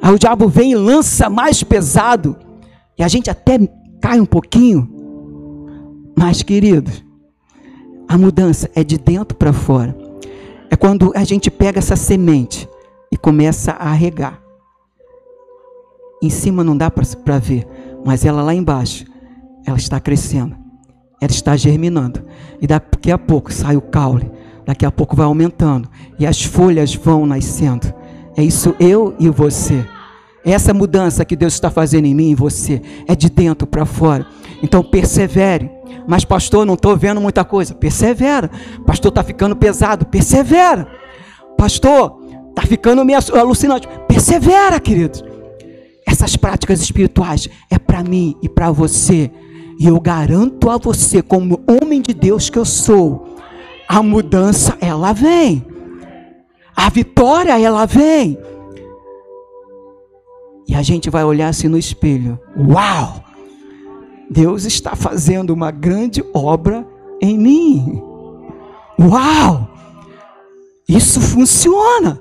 Aí 0.00 0.12
o 0.12 0.18
diabo 0.18 0.48
vem 0.48 0.72
e 0.72 0.76
lança 0.76 1.30
mais 1.30 1.62
pesado. 1.62 2.36
E 2.98 3.04
a 3.04 3.08
gente 3.08 3.30
até 3.30 3.58
cai 4.00 4.20
um 4.20 4.26
pouquinho. 4.26 4.88
Mas, 6.16 6.42
querido, 6.42 6.90
a 8.12 8.18
mudança 8.18 8.70
é 8.74 8.84
de 8.84 8.98
dentro 8.98 9.34
para 9.34 9.54
fora. 9.54 9.96
É 10.70 10.76
quando 10.76 11.12
a 11.16 11.24
gente 11.24 11.50
pega 11.50 11.78
essa 11.78 11.96
semente 11.96 12.68
e 13.10 13.16
começa 13.16 13.72
a 13.72 13.90
regar. 13.90 14.38
Em 16.22 16.28
cima 16.28 16.62
não 16.62 16.76
dá 16.76 16.90
para 16.90 17.38
ver, 17.38 17.66
mas 18.04 18.26
ela 18.26 18.42
lá 18.42 18.54
embaixo, 18.54 19.06
ela 19.64 19.78
está 19.78 19.98
crescendo. 19.98 20.54
Ela 21.22 21.30
está 21.30 21.56
germinando. 21.56 22.22
E 22.60 22.66
daqui 22.66 23.10
a 23.10 23.16
pouco 23.16 23.50
sai 23.50 23.78
o 23.78 23.80
caule. 23.80 24.30
Daqui 24.66 24.84
a 24.84 24.90
pouco 24.90 25.16
vai 25.16 25.24
aumentando. 25.24 25.88
E 26.18 26.26
as 26.26 26.44
folhas 26.44 26.94
vão 26.94 27.24
nascendo. 27.24 27.94
É 28.36 28.44
isso 28.44 28.76
eu 28.78 29.14
e 29.18 29.30
você. 29.30 29.86
Essa 30.44 30.74
mudança 30.74 31.24
que 31.24 31.34
Deus 31.34 31.54
está 31.54 31.70
fazendo 31.70 32.04
em 32.04 32.14
mim 32.14 32.32
e 32.32 32.34
você 32.34 32.82
é 33.08 33.16
de 33.16 33.30
dentro 33.30 33.66
para 33.66 33.86
fora. 33.86 34.26
Então 34.62 34.82
persevere. 34.82 35.70
Mas 36.06 36.24
pastor, 36.24 36.66
não 36.66 36.74
estou 36.74 36.96
vendo 36.96 37.20
muita 37.20 37.44
coisa. 37.44 37.74
Persevera. 37.74 38.50
Pastor, 38.86 39.10
está 39.10 39.22
ficando 39.22 39.56
pesado. 39.56 40.06
Persevera. 40.06 40.86
Pastor, 41.56 42.20
está 42.48 42.62
ficando 42.62 43.04
meio 43.04 43.18
alucinante. 43.34 43.88
Persevera, 44.08 44.78
queridos. 44.80 45.24
Essas 46.06 46.36
práticas 46.36 46.80
espirituais 46.80 47.48
é 47.70 47.78
para 47.78 48.02
mim 48.02 48.36
e 48.42 48.48
para 48.48 48.70
você. 48.70 49.30
E 49.78 49.86
eu 49.86 49.98
garanto 50.00 50.70
a 50.70 50.76
você, 50.76 51.22
como 51.22 51.60
homem 51.66 52.02
de 52.02 52.12
Deus 52.12 52.50
que 52.50 52.58
eu 52.58 52.64
sou, 52.64 53.36
a 53.88 54.02
mudança 54.02 54.76
ela 54.80 55.12
vem. 55.12 55.64
A 56.76 56.88
vitória 56.88 57.58
ela 57.60 57.86
vem. 57.86 58.38
E 60.68 60.74
a 60.74 60.82
gente 60.82 61.10
vai 61.10 61.24
olhar 61.24 61.48
assim 61.48 61.68
no 61.68 61.78
espelho: 61.78 62.38
Uau! 62.56 63.22
Deus 64.32 64.64
está 64.64 64.96
fazendo 64.96 65.50
uma 65.50 65.70
grande 65.70 66.24
obra 66.32 66.86
em 67.20 67.38
mim. 67.38 68.02
Uau! 68.98 69.68
Isso 70.88 71.20
funciona. 71.20 72.18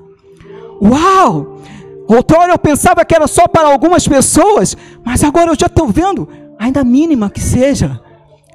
Uau! 0.81 1.61
Outrora 2.07 2.51
eu 2.51 2.59
pensava 2.59 3.05
que 3.05 3.15
era 3.15 3.27
só 3.27 3.47
para 3.47 3.71
algumas 3.71 4.05
pessoas, 4.07 4.75
mas 5.05 5.23
agora 5.23 5.51
eu 5.51 5.55
já 5.57 5.67
estou 5.67 5.87
vendo, 5.87 6.27
ainda 6.59 6.83
mínima 6.83 7.29
que 7.29 7.39
seja, 7.39 8.01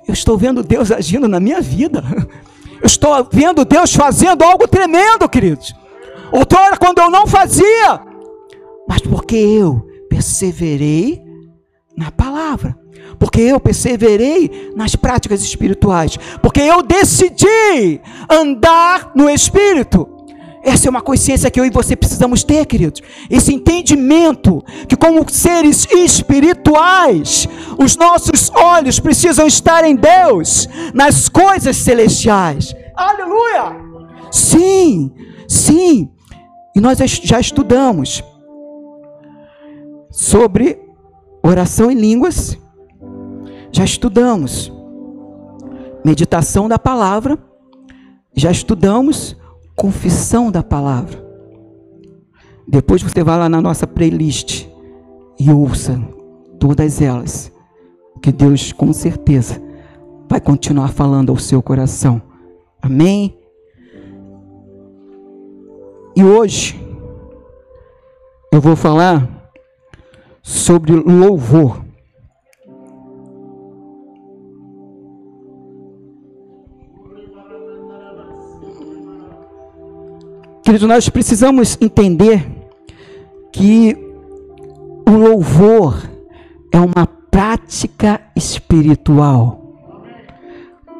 eu 0.06 0.12
estou 0.12 0.36
vendo 0.36 0.62
Deus 0.62 0.92
agindo 0.92 1.26
na 1.26 1.40
minha 1.40 1.60
vida. 1.60 2.04
Eu 2.78 2.86
estou 2.86 3.26
vendo 3.32 3.64
Deus 3.64 3.94
fazendo 3.94 4.44
algo 4.44 4.68
tremendo, 4.68 5.26
queridos. 5.30 5.74
Outrora, 6.30 6.76
quando 6.76 6.98
eu 6.98 7.10
não 7.10 7.26
fazia, 7.26 8.00
mas 8.86 9.00
porque 9.00 9.34
eu 9.34 9.88
perseverei 10.10 11.22
na 11.96 12.12
palavra, 12.12 12.78
porque 13.18 13.40
eu 13.40 13.58
perseverei 13.60 14.72
nas 14.76 14.94
práticas 14.96 15.42
espirituais, 15.42 16.18
porque 16.42 16.60
eu 16.60 16.82
decidi 16.82 18.00
andar 18.30 19.12
no 19.14 19.28
Espírito. 19.28 20.16
Essa 20.66 20.88
é 20.88 20.90
uma 20.90 21.00
consciência 21.00 21.48
que 21.48 21.60
eu 21.60 21.64
e 21.64 21.70
você 21.70 21.94
precisamos 21.94 22.42
ter, 22.42 22.66
queridos. 22.66 23.00
Esse 23.30 23.54
entendimento 23.54 24.64
que, 24.88 24.96
como 24.96 25.24
seres 25.30 25.86
espirituais, 25.92 27.48
os 27.78 27.96
nossos 27.96 28.50
olhos 28.50 28.98
precisam 28.98 29.46
estar 29.46 29.84
em 29.84 29.94
Deus, 29.94 30.68
nas 30.92 31.28
coisas 31.28 31.76
celestiais. 31.76 32.74
Aleluia! 32.96 33.76
Sim, 34.32 35.12
sim. 35.46 36.10
E 36.74 36.80
nós 36.80 36.98
já 36.98 37.38
estudamos 37.38 38.24
sobre 40.10 40.80
oração 41.44 41.92
em 41.92 41.94
línguas. 41.94 42.58
Já 43.76 43.84
estudamos 43.84 44.72
meditação 46.02 46.66
da 46.66 46.78
palavra, 46.78 47.38
já 48.34 48.50
estudamos 48.50 49.36
confissão 49.76 50.50
da 50.50 50.62
palavra. 50.62 51.22
Depois 52.66 53.02
você 53.02 53.22
vai 53.22 53.38
lá 53.38 53.50
na 53.50 53.60
nossa 53.60 53.86
playlist 53.86 54.66
e 55.38 55.50
ouça 55.50 56.00
todas 56.58 57.02
elas, 57.02 57.52
que 58.22 58.32
Deus 58.32 58.72
com 58.72 58.94
certeza 58.94 59.62
vai 60.26 60.40
continuar 60.40 60.88
falando 60.88 61.28
ao 61.28 61.36
seu 61.36 61.60
coração. 61.60 62.22
Amém? 62.80 63.38
E 66.16 66.24
hoje 66.24 66.80
eu 68.50 68.58
vou 68.58 68.74
falar 68.74 69.52
sobre 70.42 70.92
louvor. 70.92 71.84
Nós 80.82 81.08
precisamos 81.08 81.78
entender 81.80 82.46
que 83.52 83.96
o 85.08 85.12
louvor 85.12 86.02
é 86.72 86.78
uma 86.78 87.06
prática 87.30 88.20
espiritual. 88.34 89.62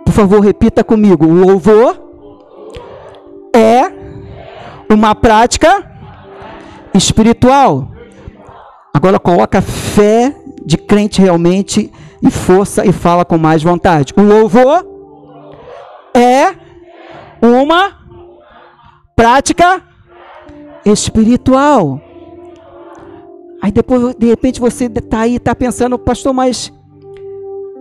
Por 0.04 0.12
favor, 0.12 0.40
repita 0.40 0.85
comigo: 0.85 1.26
o 1.26 1.35
louvor 1.35 2.00
é 3.54 3.92
uma 4.88 5.14
prática 5.14 5.85
espiritual. 6.95 7.90
Agora 8.95 9.18
coloca 9.18 9.61
fé 9.61 10.35
de 10.64 10.78
crente 10.78 11.21
realmente 11.21 11.92
e 12.23 12.30
força 12.30 12.87
e 12.87 12.92
fala 12.92 13.25
com 13.25 13.37
mais 13.37 13.62
vontade. 13.62 14.14
O 14.16 14.23
louvor 14.23 14.87
é 16.14 16.54
uma 17.42 18.05
prática 19.16 19.82
espiritual. 20.85 22.00
Aí 23.62 23.73
depois, 23.73 24.14
de 24.14 24.26
repente, 24.26 24.61
você 24.61 24.85
está 24.85 25.20
aí, 25.20 25.37
está 25.37 25.54
pensando, 25.54 25.99
pastor, 25.99 26.35
mas 26.35 26.70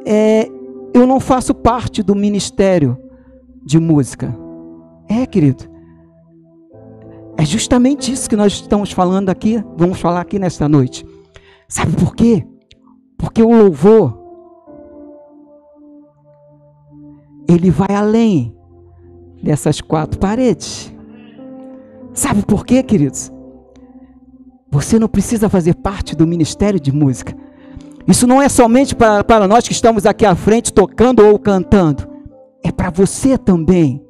é, 0.06 0.50
eu 0.94 1.06
não 1.06 1.20
faço 1.20 1.54
parte 1.54 2.02
do 2.02 2.16
ministério 2.16 2.98
de 3.64 3.78
música. 3.78 4.34
É, 5.10 5.26
querido. 5.26 5.66
É 7.38 7.44
justamente 7.44 8.12
isso 8.12 8.30
que 8.30 8.36
nós 8.36 8.54
estamos 8.54 8.94
falando 8.94 9.30
aqui, 9.30 9.62
vamos 9.76 10.00
falar 10.00 10.22
aqui 10.22 10.40
nesta 10.40 10.70
noite. 10.70 11.06
Sabe 11.68 11.92
por 11.98 12.16
quê? 12.16 12.48
Porque 13.18 13.44
o 13.44 13.52
louvor 13.52 14.18
ele 17.48 17.70
vai 17.70 17.94
além 17.94 18.56
dessas 19.44 19.82
quatro 19.82 20.18
paredes. 20.18 20.95
Sabe 22.16 22.44
por 22.44 22.66
quê, 22.66 22.82
queridos? 22.82 23.30
Você 24.72 24.98
não 24.98 25.10
precisa 25.10 25.50
fazer 25.50 25.76
parte 25.76 26.16
do 26.16 26.26
ministério 26.26 26.80
de 26.80 26.92
música. 26.92 27.36
Isso 28.08 28.26
não 28.26 28.42
é 28.42 28.48
somente 28.48 28.96
para, 28.96 29.22
para 29.24 29.48
nós 29.48 29.68
que 29.68 29.74
estamos 29.74 30.06
aqui 30.06 30.26
à 30.26 30.34
frente 30.34 30.72
tocando 30.72 31.26
ou 31.26 31.38
cantando. 31.38 32.08
É 32.64 32.72
para 32.72 32.90
você 32.90 33.38
também. 33.38 34.02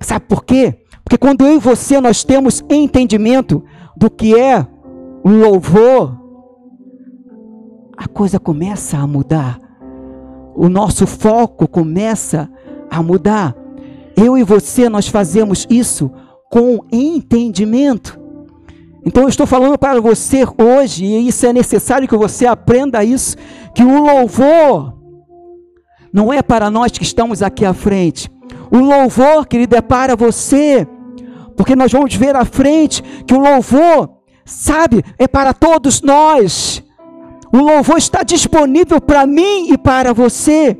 Sabe 0.00 0.26
por 0.26 0.44
quê? 0.44 0.84
Porque 1.04 1.16
quando 1.16 1.46
eu 1.46 1.54
e 1.54 1.58
você 1.58 2.00
nós 2.00 2.24
temos 2.24 2.64
entendimento 2.68 3.64
do 3.96 4.10
que 4.10 4.36
é 4.36 4.66
louvor, 5.24 6.18
a 7.96 8.08
coisa 8.08 8.40
começa 8.40 8.98
a 8.98 9.06
mudar. 9.06 9.60
O 10.56 10.68
nosso 10.68 11.06
foco 11.06 11.68
começa 11.68 12.50
a 12.90 13.00
mudar. 13.02 13.54
Eu 14.16 14.36
e 14.36 14.42
você 14.42 14.88
nós 14.88 15.06
fazemos 15.06 15.64
isso 15.70 16.10
com 16.54 16.84
entendimento. 16.92 18.16
Então 19.04 19.24
eu 19.24 19.28
estou 19.28 19.44
falando 19.44 19.76
para 19.76 20.00
você 20.00 20.44
hoje, 20.56 21.04
e 21.04 21.26
isso 21.26 21.44
é 21.44 21.52
necessário 21.52 22.06
que 22.06 22.16
você 22.16 22.46
aprenda 22.46 23.02
isso, 23.02 23.36
que 23.74 23.82
o 23.82 23.98
louvor 24.00 24.94
não 26.12 26.32
é 26.32 26.42
para 26.42 26.70
nós 26.70 26.92
que 26.92 27.02
estamos 27.02 27.42
aqui 27.42 27.64
à 27.64 27.74
frente. 27.74 28.30
O 28.70 28.78
louvor, 28.78 29.48
querido, 29.48 29.74
é 29.74 29.80
para 29.80 30.14
você 30.14 30.86
porque 31.56 31.74
nós 31.74 31.90
vamos 31.90 32.14
ver 32.14 32.36
à 32.36 32.44
frente 32.44 33.02
que 33.26 33.34
o 33.34 33.40
louvor, 33.40 34.10
sabe, 34.44 35.04
é 35.18 35.26
para 35.26 35.52
todos 35.52 36.02
nós. 36.02 36.84
O 37.52 37.58
louvor 37.58 37.98
está 37.98 38.22
disponível 38.22 39.00
para 39.00 39.26
mim 39.26 39.72
e 39.72 39.76
para 39.76 40.12
você. 40.12 40.78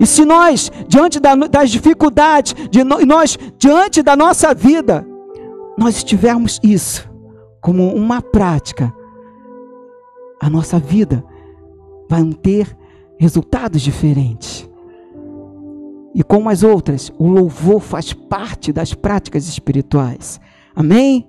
E 0.00 0.04
se 0.04 0.24
nós, 0.24 0.72
diante 0.88 1.20
das 1.20 1.70
dificuldades, 1.70 2.56
de 2.72 2.82
nós, 2.82 3.38
diante 3.56 4.02
da 4.02 4.16
nossa 4.16 4.52
vida, 4.52 5.11
nós 5.82 6.04
tivermos 6.04 6.60
isso 6.62 7.10
como 7.60 7.92
uma 7.92 8.22
prática, 8.22 8.94
a 10.40 10.48
nossa 10.48 10.78
vida 10.78 11.24
vai 12.08 12.22
ter 12.34 12.78
resultados 13.18 13.82
diferentes. 13.82 14.70
E 16.14 16.22
como 16.22 16.48
as 16.48 16.62
outras, 16.62 17.10
o 17.18 17.26
louvor 17.26 17.80
faz 17.80 18.12
parte 18.12 18.72
das 18.72 18.94
práticas 18.94 19.48
espirituais. 19.48 20.40
Amém? 20.72 21.28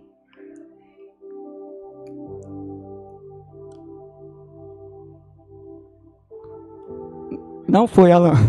Não 7.68 7.88
foi 7.88 8.12
ela. 8.12 8.34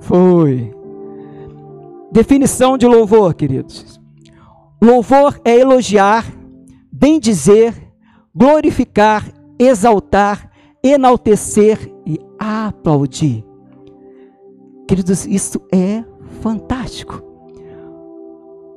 Foi. 0.00 0.79
Definição 2.12 2.76
de 2.76 2.86
louvor, 2.86 3.34
queridos. 3.34 4.00
Louvor 4.82 5.40
é 5.44 5.58
elogiar, 5.58 6.26
bendizer, 6.90 7.74
glorificar, 8.34 9.30
exaltar, 9.58 10.50
enaltecer 10.82 11.78
e 12.06 12.18
aplaudir. 12.38 13.44
Queridos, 14.88 15.24
isso 15.26 15.60
é 15.72 16.02
fantástico. 16.40 17.22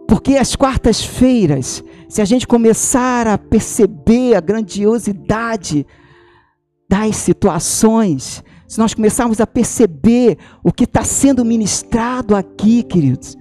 Porque 0.07 0.35
as 0.35 0.55
quartas-feiras, 0.55 1.83
se 2.07 2.21
a 2.21 2.25
gente 2.25 2.45
começar 2.45 3.25
a 3.25 3.37
perceber 3.37 4.35
a 4.35 4.41
grandiosidade 4.41 5.87
das 6.87 7.15
situações, 7.15 8.43
se 8.67 8.79
nós 8.79 8.93
começarmos 8.93 9.39
a 9.39 9.47
perceber 9.47 10.37
o 10.63 10.71
que 10.71 10.85
está 10.85 11.03
sendo 11.03 11.45
ministrado 11.45 12.35
aqui, 12.35 12.83
queridos, 12.83 13.37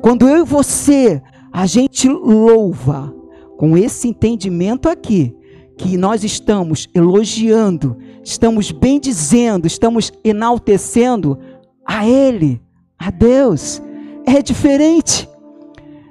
quando 0.00 0.28
eu 0.28 0.44
e 0.44 0.46
você, 0.46 1.22
a 1.52 1.66
gente 1.66 2.08
louva 2.08 3.14
com 3.56 3.76
esse 3.76 4.08
entendimento 4.08 4.88
aqui, 4.88 5.36
que 5.76 5.96
nós 5.96 6.24
estamos 6.24 6.88
elogiando, 6.94 7.96
estamos 8.24 8.70
bendizendo, 8.70 9.66
estamos 9.66 10.12
enaltecendo 10.24 11.38
a 11.84 12.06
Ele, 12.06 12.60
a 12.98 13.10
Deus. 13.10 13.82
É 14.26 14.42
diferente. 14.42 15.28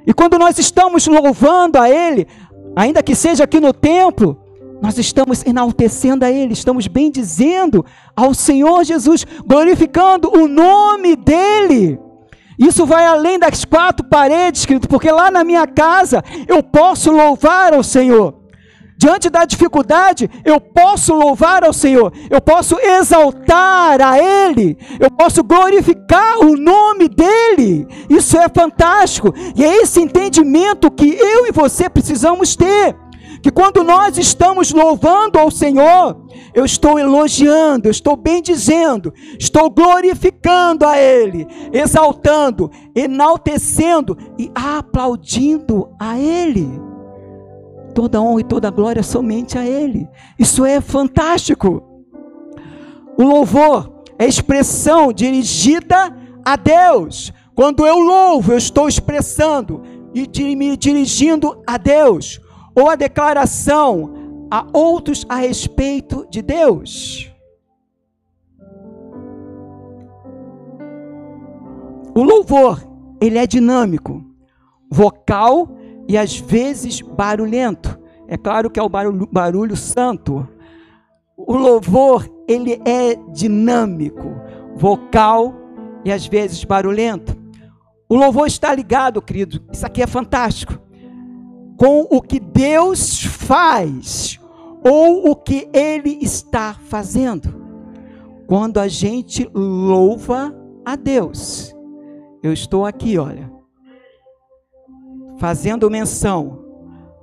E 0.06 0.13
quando 0.13 0.38
nós 0.38 0.58
estamos 0.58 1.08
louvando 1.08 1.78
a 1.78 1.89
Ele, 1.89 2.28
ainda 2.76 3.04
que 3.04 3.15
seja 3.15 3.43
aqui 3.43 3.60
no 3.60 3.74
templo, 3.74 4.40
nós 4.82 4.98
estamos 4.98 5.44
enaltecendo 5.46 6.26
a 6.26 6.32
Ele, 6.32 6.54
estamos 6.54 6.88
bendizendo 6.88 7.86
ao 8.15 8.34
Senhor 8.34 8.84
Jesus, 8.84 9.26
glorificando 9.46 10.32
o 10.36 10.48
nome 10.48 11.15
dEle. 11.15 12.00
Isso 12.58 12.86
vai 12.86 13.06
além 13.06 13.39
das 13.39 13.65
quatro 13.65 14.06
paredes, 14.06 14.65
querido, 14.65 14.88
porque 14.88 15.12
lá 15.12 15.32
na 15.32 15.44
minha 15.44 15.65
casa 15.65 16.24
eu 16.48 16.62
posso 16.62 17.12
louvar 17.12 17.74
ao 17.74 17.84
Senhor. 17.84 18.41
Diante 18.98 19.32
da 19.32 19.46
dificuldade, 19.46 20.30
eu 20.46 20.62
posso 20.62 21.15
louvar 21.15 21.63
ao 21.63 21.74
Senhor, 21.74 22.13
eu 22.30 22.39
posso 22.39 22.78
exaltar 22.80 24.00
a 24.00 24.20
Ele, 24.20 24.78
eu 25.00 25.10
posso 25.10 25.44
glorificar 25.44 26.38
o 26.38 26.56
nome 26.56 27.10
dEle. 27.10 27.88
Isso 28.08 28.38
é 28.38 28.48
fantástico, 28.48 29.34
e 29.56 29.65
é 29.65 29.82
esse 29.82 30.00
entendimento 30.00 30.91
que 30.91 31.17
eu 31.17 31.48
e 31.48 31.52
você 31.52 31.89
precisamos 31.89 32.56
ter. 32.56 32.96
Que 33.41 33.49
quando 33.51 33.84
nós 33.84 34.17
estamos 34.17 34.71
louvando 34.71 35.39
ao 35.39 35.49
Senhor, 35.49 36.25
eu 36.54 36.63
estou 36.63 36.99
elogiando, 36.99 37.88
eu 37.88 37.91
estou 37.91 38.15
bendizendo, 38.15 39.13
estou 39.39 39.69
glorificando 39.69 40.86
a 40.86 40.97
Ele, 40.97 41.47
exaltando, 41.73 42.69
enaltecendo 42.95 44.17
e 44.38 44.51
aplaudindo 44.54 45.89
a 45.99 46.19
Ele 46.19 46.91
toda 47.91 48.21
honra 48.21 48.41
e 48.41 48.45
toda 48.45 48.69
glória 48.69 49.04
somente 49.04 49.58
a 49.58 49.65
Ele. 49.65 50.08
Isso 50.39 50.65
é 50.65 50.82
fantástico. 50.82 51.84
O 53.17 53.23
louvor 53.23 54.04
é 54.17 54.25
expressão 54.25 55.13
dirigida 55.13 56.15
a 56.43 56.56
Deus. 56.56 57.32
Quando 57.54 57.86
eu 57.86 57.99
louvo, 57.99 58.54
eu 58.54 58.58
estou 58.58 58.88
expressando 58.88 59.84
e 60.13 60.56
me 60.56 60.75
dirigindo 60.75 61.62
a 61.67 61.77
Deus, 61.77 62.39
ou 62.76 62.90
a 62.90 62.96
declaração 62.96 64.48
a 64.50 64.68
outros 64.74 65.26
a 65.30 65.36
respeito 65.36 66.28
de 66.30 66.42
Deus. 66.42 67.32
O 72.14 72.24
louvor, 72.24 72.86
ele 73.22 73.38
é 73.38 73.48
dinâmico, 73.48 74.22
vocal 74.92 75.70
e 76.08 76.18
às 76.18 76.38
vezes 76.38 77.00
barulhento. 77.00 77.98
É 78.28 78.36
claro 78.38 78.70
que 78.70 78.80
é 78.80 78.84
o 78.84 78.90
barulho, 78.90 79.28
barulho 79.32 79.78
santo. 79.78 80.46
O 81.38 81.56
louvor, 81.56 82.30
ele 82.48 82.82
é 82.86 83.16
dinâmico, 83.32 84.36
vocal 84.76 85.56
e 86.04 86.12
às 86.12 86.26
vezes 86.26 86.66
barulhento. 86.66 87.38
O 88.10 88.16
louvor 88.18 88.48
está 88.48 88.76
ligado, 88.76 89.22
querido, 89.22 89.64
isso 89.72 89.86
aqui 89.86 90.02
é 90.02 90.08
fantástico, 90.08 90.78
com 91.82 92.06
o 92.12 92.22
que 92.22 92.39
Deus 92.39 93.24
faz 93.24 94.39
ou 94.84 95.32
o 95.32 95.36
que 95.36 95.67
Ele 95.74 96.20
está 96.22 96.76
fazendo. 96.76 97.60
Quando 98.46 98.78
a 98.78 98.88
gente 98.88 99.50
louva 99.52 100.56
a 100.86 100.96
Deus, 100.96 101.76
eu 102.44 102.54
estou 102.54 102.86
aqui, 102.86 103.17
olha, 103.17 103.52
fazendo 105.39 105.89
menção 105.89 106.63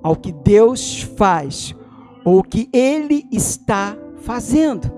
ao 0.03 0.13
que 0.13 0.33
Deus 0.33 1.03
faz 1.03 1.73
ou 2.25 2.39
o 2.39 2.43
que 2.43 2.69
Ele 2.73 3.29
está 3.31 3.97
fazendo. 4.17 4.91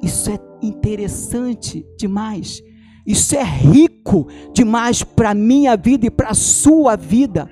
Isso 0.00 0.30
é 0.30 0.38
interessante 0.62 1.86
demais. 1.98 2.62
Isso 3.06 3.36
é 3.36 3.44
rico 3.44 4.28
demais 4.54 5.02
para 5.02 5.34
minha 5.34 5.76
vida 5.76 6.06
e 6.06 6.10
para 6.10 6.30
a 6.30 6.34
sua 6.34 6.96
vida. 6.96 7.50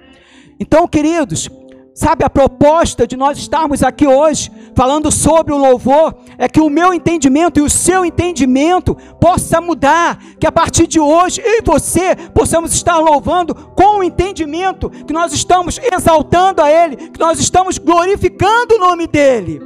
Então, 0.63 0.87
queridos, 0.87 1.51
Sabe, 1.95 2.25
a 2.25 2.31
proposta 2.31 3.07
de 3.07 3.19
nós 3.19 3.37
estarmos 3.37 3.83
aqui 3.83 4.07
hoje 4.07 4.51
falando 4.75 5.13
sobre 5.13 5.53
o 5.53 5.59
louvor 5.59 6.15
é 6.39 6.49
que 6.49 6.59
o 6.59 6.71
meu 6.71 6.95
entendimento 6.95 7.61
e 7.61 7.63
o 7.63 7.69
seu 7.69 8.03
entendimento 8.03 8.97
possa 9.21 9.61
mudar, 9.61 10.19
que 10.41 10.47
a 10.47 10.53
partir 10.53 10.87
de 10.87 10.99
hoje 10.99 11.43
eu 11.45 11.59
e 11.59 11.63
você 11.63 12.17
possamos 12.33 12.73
estar 12.73 12.97
louvando 12.97 13.55
com 13.55 13.99
o 13.99 14.03
entendimento 14.03 14.89
que 14.89 15.13
nós 15.13 15.35
estamos 15.35 15.79
exaltando 15.93 16.63
a 16.63 16.71
Ele, 16.71 16.97
que 16.97 17.21
nós 17.21 17.39
estamos 17.39 17.77
glorificando 17.77 18.77
o 18.77 18.79
nome 18.79 19.07
dEle. 19.07 19.61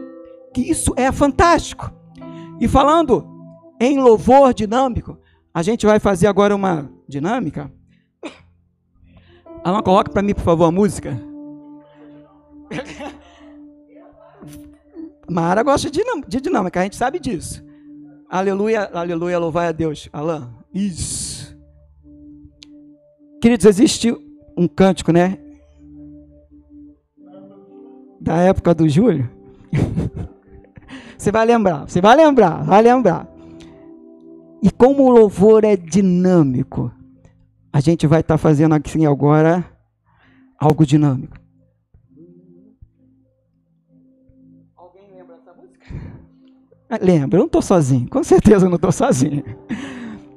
Que 0.53 0.69
isso 0.69 0.93
é 0.97 1.13
fantástico. 1.13 1.93
E 2.59 2.67
falando 2.67 3.25
em 3.81 4.01
louvor 4.01 4.53
dinâmico, 4.53 5.17
a 5.55 5.63
gente 5.63 5.87
vai 5.87 6.01
fazer 6.01 6.27
agora 6.27 6.57
uma 6.57 6.91
dinâmica. 7.09 7.71
Alan, 9.67 9.83
coloca 9.83 10.13
para 10.13 10.23
mim, 10.23 10.33
por 10.33 10.45
favor, 10.45 10.67
a 10.67 10.71
música. 10.71 11.21
Mara 15.29 15.65
gosta 15.65 15.91
de, 15.91 16.41
dinâmica, 16.41 16.79
a 16.79 16.83
gente 16.85 16.95
sabe 16.95 17.19
disso. 17.19 17.65
Aleluia, 18.31 18.89
aleluia, 18.93 19.41
louvai 19.41 19.67
a 19.67 19.73
Deus. 19.73 20.09
Alain, 20.13 20.47
isso. 20.73 21.59
Queridos, 23.43 23.67
existe 23.67 24.17
um 24.57 24.69
cântico, 24.69 25.11
né? 25.11 25.37
Da 28.21 28.37
época 28.37 28.73
do 28.73 28.89
Júlio. 28.89 29.29
você 31.19 31.33
vai 31.33 31.45
lembrar, 31.45 31.89
você 31.89 32.01
vai 32.01 32.15
lembrar, 32.15 32.63
vai 32.63 32.83
lembrar. 32.83 33.29
E 34.63 34.71
como 34.71 35.07
o 35.07 35.11
louvor 35.11 35.65
é 35.65 35.75
dinâmico, 35.75 36.93
a 37.77 37.81
gente 37.81 38.07
vai 38.07 38.21
estar 38.21 38.35
tá 38.35 38.39
fazendo 38.39 38.75
aqui 38.75 39.05
agora 39.05 39.63
algo 40.59 40.87
dinâmico. 40.87 41.37
Lembra, 47.03 47.37
eu 47.37 47.41
não 47.41 47.47
estou 47.47 47.61
sozinho, 47.61 48.09
com 48.09 48.25
certeza 48.25 48.65
eu 48.65 48.71
não 48.71 48.77
estou 48.77 48.91
sozinho. 48.91 49.45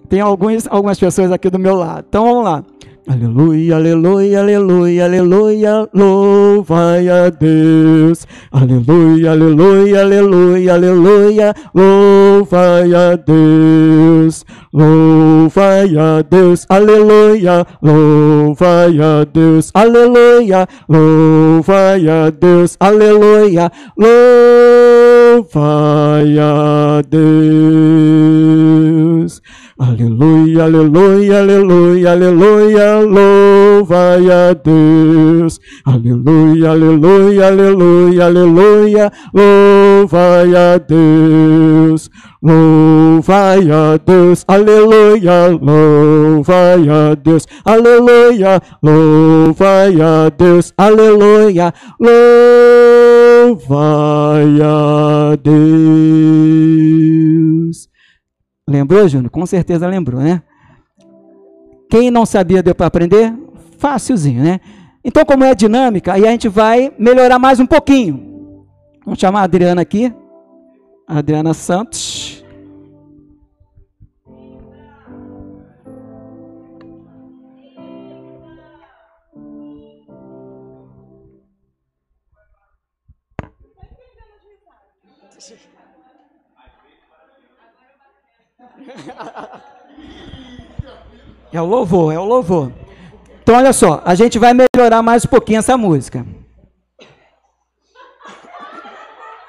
Tem 0.10 0.20
alguns, 0.20 0.68
algumas 0.68 1.00
pessoas 1.00 1.32
aqui 1.32 1.50
do 1.50 1.58
meu 1.58 1.76
lado. 1.76 2.08
Então 2.10 2.26
vamos 2.26 2.44
lá. 2.44 2.66
Aleluia, 3.08 3.76
aleluia, 3.78 4.40
aleluia, 4.40 5.06
aleluia, 5.06 5.90
louvai 5.94 7.08
a 7.08 7.30
Deus. 7.30 8.28
Aleluia, 8.52 9.32
aleluia, 9.32 10.02
aleluia, 10.02 10.74
aleluia, 10.74 11.56
louvai 11.74 12.94
a 12.94 13.16
Deus. 13.16 14.46
Louvai 14.72 15.98
a 15.98 16.22
Deus, 16.22 16.68
aleluia, 16.70 17.66
louvai 17.82 19.02
a 19.02 19.26
Deus, 19.26 19.72
aleluia, 19.74 20.68
louvai 20.88 22.08
a 22.08 22.30
Deus, 22.30 22.78
aleluia, 22.80 23.72
louvai 23.98 25.50
a 26.38 27.02
Deus. 27.02 28.30
Aleluia, 29.82 30.66
aleluia, 30.66 31.40
aleluia, 31.40 32.12
aleluia, 32.12 33.00
louvai 33.00 34.30
a 34.30 34.54
Deus. 34.54 35.60
Aleluia, 35.86 36.72
aleluia, 36.72 37.48
aleluia, 37.48 38.26
aleluia, 38.26 39.12
louvai 39.34 40.54
a 40.54 40.78
Deus. 40.78 42.10
Louvai 42.42 43.70
a 43.70 43.98
Deus, 43.98 44.46
aleluia, 44.48 45.48
louvai 45.62 46.88
a 46.88 47.14
Deus, 47.14 47.46
aleluia, 47.66 48.62
louvai 48.82 50.00
a 50.00 50.30
Deus, 50.30 50.74
aleluia, 50.78 51.74
louvai 52.00 53.68
a 54.62 55.36
Deus. 55.36 55.60
Lembrou, 58.70 59.06
Júnior? 59.10 59.30
Com 59.30 59.46
certeza 59.46 59.86
lembrou, 59.86 60.22
né? 60.22 60.42
Quem 61.90 62.10
não 62.10 62.26
sabia 62.26 62.64
deu 62.64 62.74
para 62.74 62.86
aprender? 62.86 63.34
Fácilzinho, 63.78 64.42
né? 64.42 64.62
Então, 65.04 65.26
como 65.26 65.44
é 65.44 65.54
dinâmica, 65.54 66.14
aí 66.14 66.26
a 66.26 66.32
gente 66.32 66.48
vai 66.48 66.94
melhorar 66.98 67.38
mais 67.38 67.60
um 67.60 67.66
pouquinho. 67.66 68.66
Vamos 69.04 69.20
chamar 69.20 69.42
a 69.42 69.44
Adriana 69.44 69.82
aqui. 69.82 70.14
Adriana 71.06 71.54
Santos. 71.54 72.19
É 91.52 91.62
o 91.62 91.66
louvor, 91.66 92.14
é 92.14 92.20
o 92.20 92.26
louvor. 92.26 92.72
Então, 93.42 93.56
olha 93.56 93.74
só, 93.74 94.02
a 94.06 94.14
gente 94.14 94.38
vai 94.38 94.54
melhorar 94.54 95.02
mais 95.02 95.26
um 95.26 95.28
pouquinho 95.28 95.60
essa 95.60 95.76
música. 95.76 96.26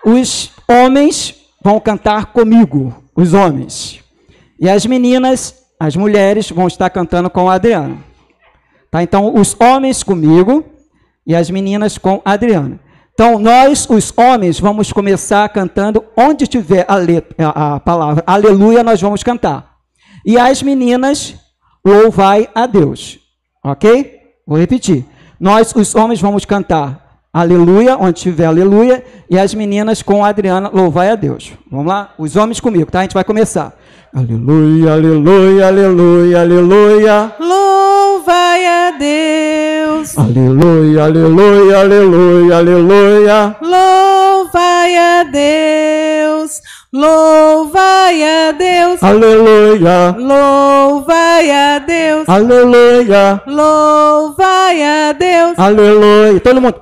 Os 0.04 0.50
homens 0.66 1.34
vão 1.62 1.78
cantar 1.78 2.26
comigo, 2.26 2.94
os 3.14 3.34
homens. 3.34 4.00
E 4.58 4.68
as 4.68 4.86
meninas, 4.86 5.54
as 5.78 5.94
mulheres, 5.94 6.50
vão 6.50 6.66
estar 6.66 6.88
cantando 6.88 7.28
com 7.28 7.50
a 7.50 7.54
Adriana. 7.54 7.98
Tá? 8.90 9.02
Então, 9.02 9.34
os 9.34 9.54
homens 9.60 10.02
comigo 10.02 10.64
e 11.26 11.34
as 11.34 11.50
meninas 11.50 11.98
com 11.98 12.22
a 12.24 12.32
Adriana. 12.32 12.80
Então, 13.12 13.38
nós, 13.38 13.86
os 13.90 14.12
homens, 14.16 14.58
vamos 14.58 14.92
começar 14.92 15.46
cantando 15.50 16.02
onde 16.16 16.46
tiver 16.46 16.86
a, 16.88 16.94
letra, 16.94 17.48
a 17.50 17.78
palavra 17.78 18.24
aleluia, 18.26 18.82
nós 18.82 19.00
vamos 19.00 19.22
cantar. 19.22 19.76
E 20.24 20.38
as 20.38 20.62
meninas, 20.62 21.34
louvai 21.84 22.48
a 22.54 22.66
Deus. 22.66 23.18
Ok? 23.64 24.20
Vou 24.46 24.58
repetir. 24.58 25.04
Nós, 25.38 25.72
os 25.74 25.94
homens, 25.94 26.20
vamos 26.20 26.44
cantar 26.44 27.10
aleluia, 27.32 27.96
onde 27.96 28.20
tiver 28.20 28.46
aleluia, 28.46 29.04
e 29.28 29.38
as 29.38 29.54
meninas 29.54 30.02
com 30.02 30.24
a 30.24 30.28
Adriana, 30.28 30.70
louvai 30.72 31.10
a 31.10 31.14
Deus. 31.14 31.52
Vamos 31.70 31.86
lá? 31.86 32.12
Os 32.18 32.36
homens 32.36 32.60
comigo, 32.60 32.90
tá? 32.90 33.00
A 33.00 33.02
gente 33.02 33.14
vai 33.14 33.24
começar. 33.24 33.72
Aleluia, 34.12 34.92
aleluia, 34.92 35.68
aleluia, 35.68 36.40
aleluia. 36.40 37.32
Louvai 37.38 38.66
a 38.66 38.90
Deus. 38.98 40.18
Aleluia, 40.18 41.04
aleluia, 41.04 41.78
aleluia, 41.78 42.56
aleluia. 42.56 43.56
Louvai 43.62 44.96
a 44.96 45.22
Deus. 45.22 46.60
Louvai 46.92 48.20
a 48.24 48.50
Deus. 48.50 49.00
Aleluia. 49.00 50.16
Louvai 50.18 51.48
a 51.48 51.78
Deus. 51.78 52.28
Aleluia. 52.28 53.40
Louvai 53.46 54.82
a 54.82 55.12
Deus. 55.12 55.56
Aleluia. 55.56 56.40
Todo 56.40 56.60
mundo. 56.60 56.74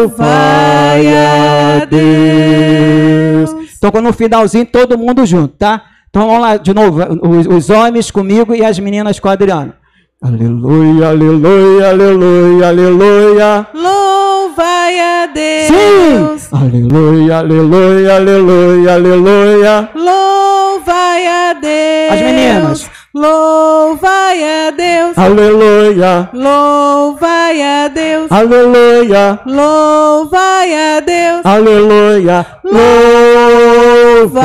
Louvai 0.00 1.08
a 1.14 1.84
Deus. 1.84 3.54
Então, 3.76 4.00
no 4.00 4.14
finalzinho, 4.14 4.64
todo 4.64 4.96
mundo 4.96 5.26
junto, 5.26 5.54
tá? 5.58 5.82
Então, 6.08 6.26
vamos 6.26 6.40
lá 6.40 6.56
de 6.56 6.72
novo. 6.72 7.02
Os, 7.28 7.46
os 7.46 7.68
homens 7.68 8.10
comigo 8.10 8.54
e 8.54 8.64
as 8.64 8.78
meninas 8.78 9.20
com 9.20 9.28
a 9.28 9.32
Adriana. 9.32 9.74
Aleluia, 10.22 11.10
aleluia, 11.10 11.90
aleluia, 11.90 12.68
aleluia. 12.68 13.66
Louvai 13.74 14.27
a 14.56 15.26
Deus. 15.26 15.66
Sim. 15.68 16.38
Aleluia, 16.52 17.38
aleluia, 17.38 18.16
aleluia, 18.16 18.94
aleluia. 18.94 19.90
Louvai 19.94 21.26
a 21.26 21.52
Deus. 21.54 22.12
As 22.12 22.20
meninas. 22.22 22.90
Louvai 23.14 24.42
a 24.44 24.70
Deus. 24.70 25.18
Aleluia. 25.18 26.30
Louvai 26.32 27.62
a 27.62 27.88
Deus. 27.88 28.30
Aleluia. 28.30 29.40
Louvai 29.44 30.74
a 30.74 31.00
Deus. 31.00 31.44
Aleluia. 31.44 32.46
Louvai 32.64 34.38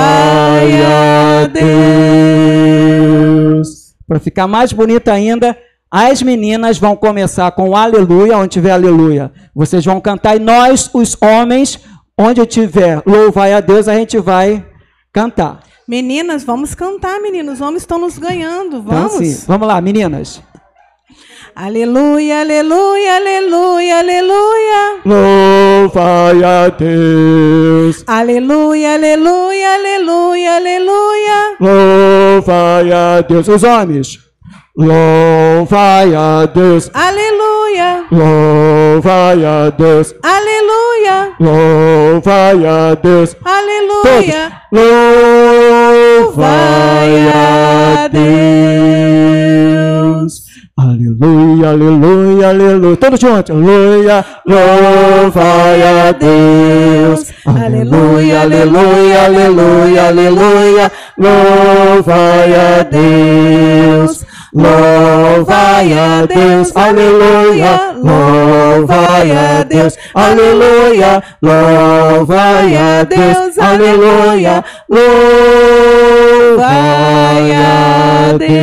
a 0.83 1.47
Deus. 1.47 2.73
Para 4.07 4.19
ficar 4.19 4.47
mais 4.47 4.73
bonito 4.73 5.09
ainda, 5.09 5.57
as 5.95 6.23
meninas 6.23 6.79
vão 6.79 6.95
começar 6.95 7.51
com 7.51 7.75
aleluia, 7.75 8.35
onde 8.35 8.47
tiver 8.49 8.71
aleluia. 8.71 9.31
Vocês 9.53 9.85
vão 9.85 10.01
cantar 10.01 10.35
e 10.35 10.39
nós, 10.39 10.89
os 10.91 11.15
homens, 11.21 11.79
onde 12.17 12.43
tiver 12.47 13.03
louvai 13.05 13.53
a 13.53 13.59
Deus, 13.59 13.87
a 13.87 13.93
gente 13.93 14.17
vai 14.17 14.65
cantar. 15.13 15.59
Meninas, 15.87 16.43
vamos 16.43 16.73
cantar, 16.73 17.19
meninos. 17.19 17.55
Os 17.55 17.61
homens 17.61 17.83
estão 17.83 17.99
nos 17.99 18.17
ganhando. 18.17 18.81
Vamos. 18.81 19.21
Então. 19.21 19.43
Vamos 19.45 19.67
lá, 19.67 19.79
meninas. 19.79 20.41
Aleluia, 21.55 22.39
aleluia, 22.39 23.15
aleluia, 23.17 23.99
aleluia. 23.99 25.01
Louvai 25.05 26.43
a 26.43 26.69
Deus. 26.69 28.03
Aleluia, 28.07 28.95
aleluia, 28.95 29.75
aleluia, 29.75 30.55
aleluia. 30.55 31.55
Louvai 31.59 32.91
a 32.91 33.21
Deus. 33.21 33.47
Os 33.47 33.61
homens. 33.61 34.32
Louvai 34.75 36.15
a 36.15 36.47
Deus. 36.47 36.89
Aleluia. 36.95 38.05
Louvai 38.11 39.45
a 39.45 39.69
Deus. 39.69 40.15
Aleluia. 40.23 41.35
Louvai 41.39 42.65
a 42.65 42.95
Deus. 42.95 43.35
Aleluia. 43.45 44.51
Louvai 44.71 46.41
a 47.29 48.09
Deus. 48.11 48.73
Aleluia, 50.75 51.69
aleluia, 51.69 52.49
aleluia. 52.49 52.97
Todos 52.97 53.19
juntos. 53.19 53.55
Aleluia, 53.55 54.25
louvai 54.47 55.83
a 55.83 56.11
Deus. 56.13 57.31
Aleluia, 57.45 58.41
aleluia, 58.41 59.25
aleluia, 59.25 60.07
aleluia. 60.07 60.91
Louvai 61.19 62.53
a 62.55 62.83
Deus. 62.89 64.25
Louvai 64.53 65.93
a 65.93 66.25
Deus, 66.27 66.71
aleluia, 66.75 67.93
louvai 67.95 69.31
a 69.31 69.63
Deus, 69.63 69.97
aleluia, 70.13 71.23
louvai 71.41 72.77
a 72.77 73.03
Deus, 73.03 73.57
aleluia, 73.57 74.63
louvai 74.87 75.15
a 77.55 78.37
Deus. 78.37 78.53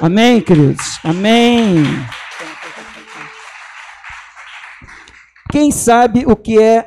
Amém, 0.00 0.40
queridos? 0.40 1.00
Amém. 1.02 1.82
Quem 5.50 5.72
sabe 5.72 6.22
o 6.24 6.36
que 6.36 6.62
é 6.62 6.86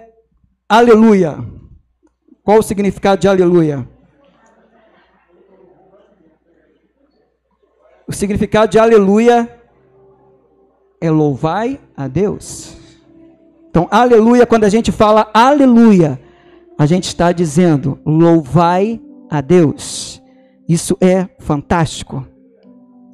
aleluia? 0.70 1.40
Qual 2.42 2.60
o 2.60 2.64
significado 2.64 3.20
de 3.20 3.28
aleluia? 3.28 3.91
O 8.12 8.14
significado 8.14 8.70
de 8.70 8.78
aleluia 8.78 9.50
é 11.00 11.10
louvai 11.10 11.80
a 11.96 12.10
Deus. 12.10 12.76
Então, 13.70 13.88
aleluia, 13.90 14.46
quando 14.46 14.66
a 14.66 14.70
gente 14.70 14.92
fala 14.92 15.30
aleluia, 15.34 16.20
a 16.78 16.86
gente 16.86 17.06
está 17.06 17.32
dizendo 17.32 17.98
louvai 18.06 19.02
a 19.30 19.40
Deus. 19.40 20.22
Isso 20.68 20.98
é 21.00 21.26
fantástico. 21.40 22.28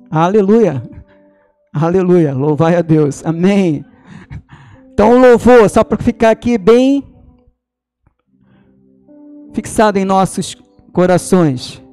Aleluia. 0.09 0.81
Aleluia. 1.71 2.33
Louvai 2.33 2.75
a 2.75 2.81
Deus. 2.81 3.23
Amém. 3.23 3.85
Então, 4.91 5.21
louvor, 5.21 5.69
só 5.69 5.83
para 5.83 6.03
ficar 6.03 6.31
aqui 6.31 6.57
bem 6.57 7.03
fixado 9.53 9.99
em 9.99 10.05
nossos 10.05 10.57
corações. 10.91 11.85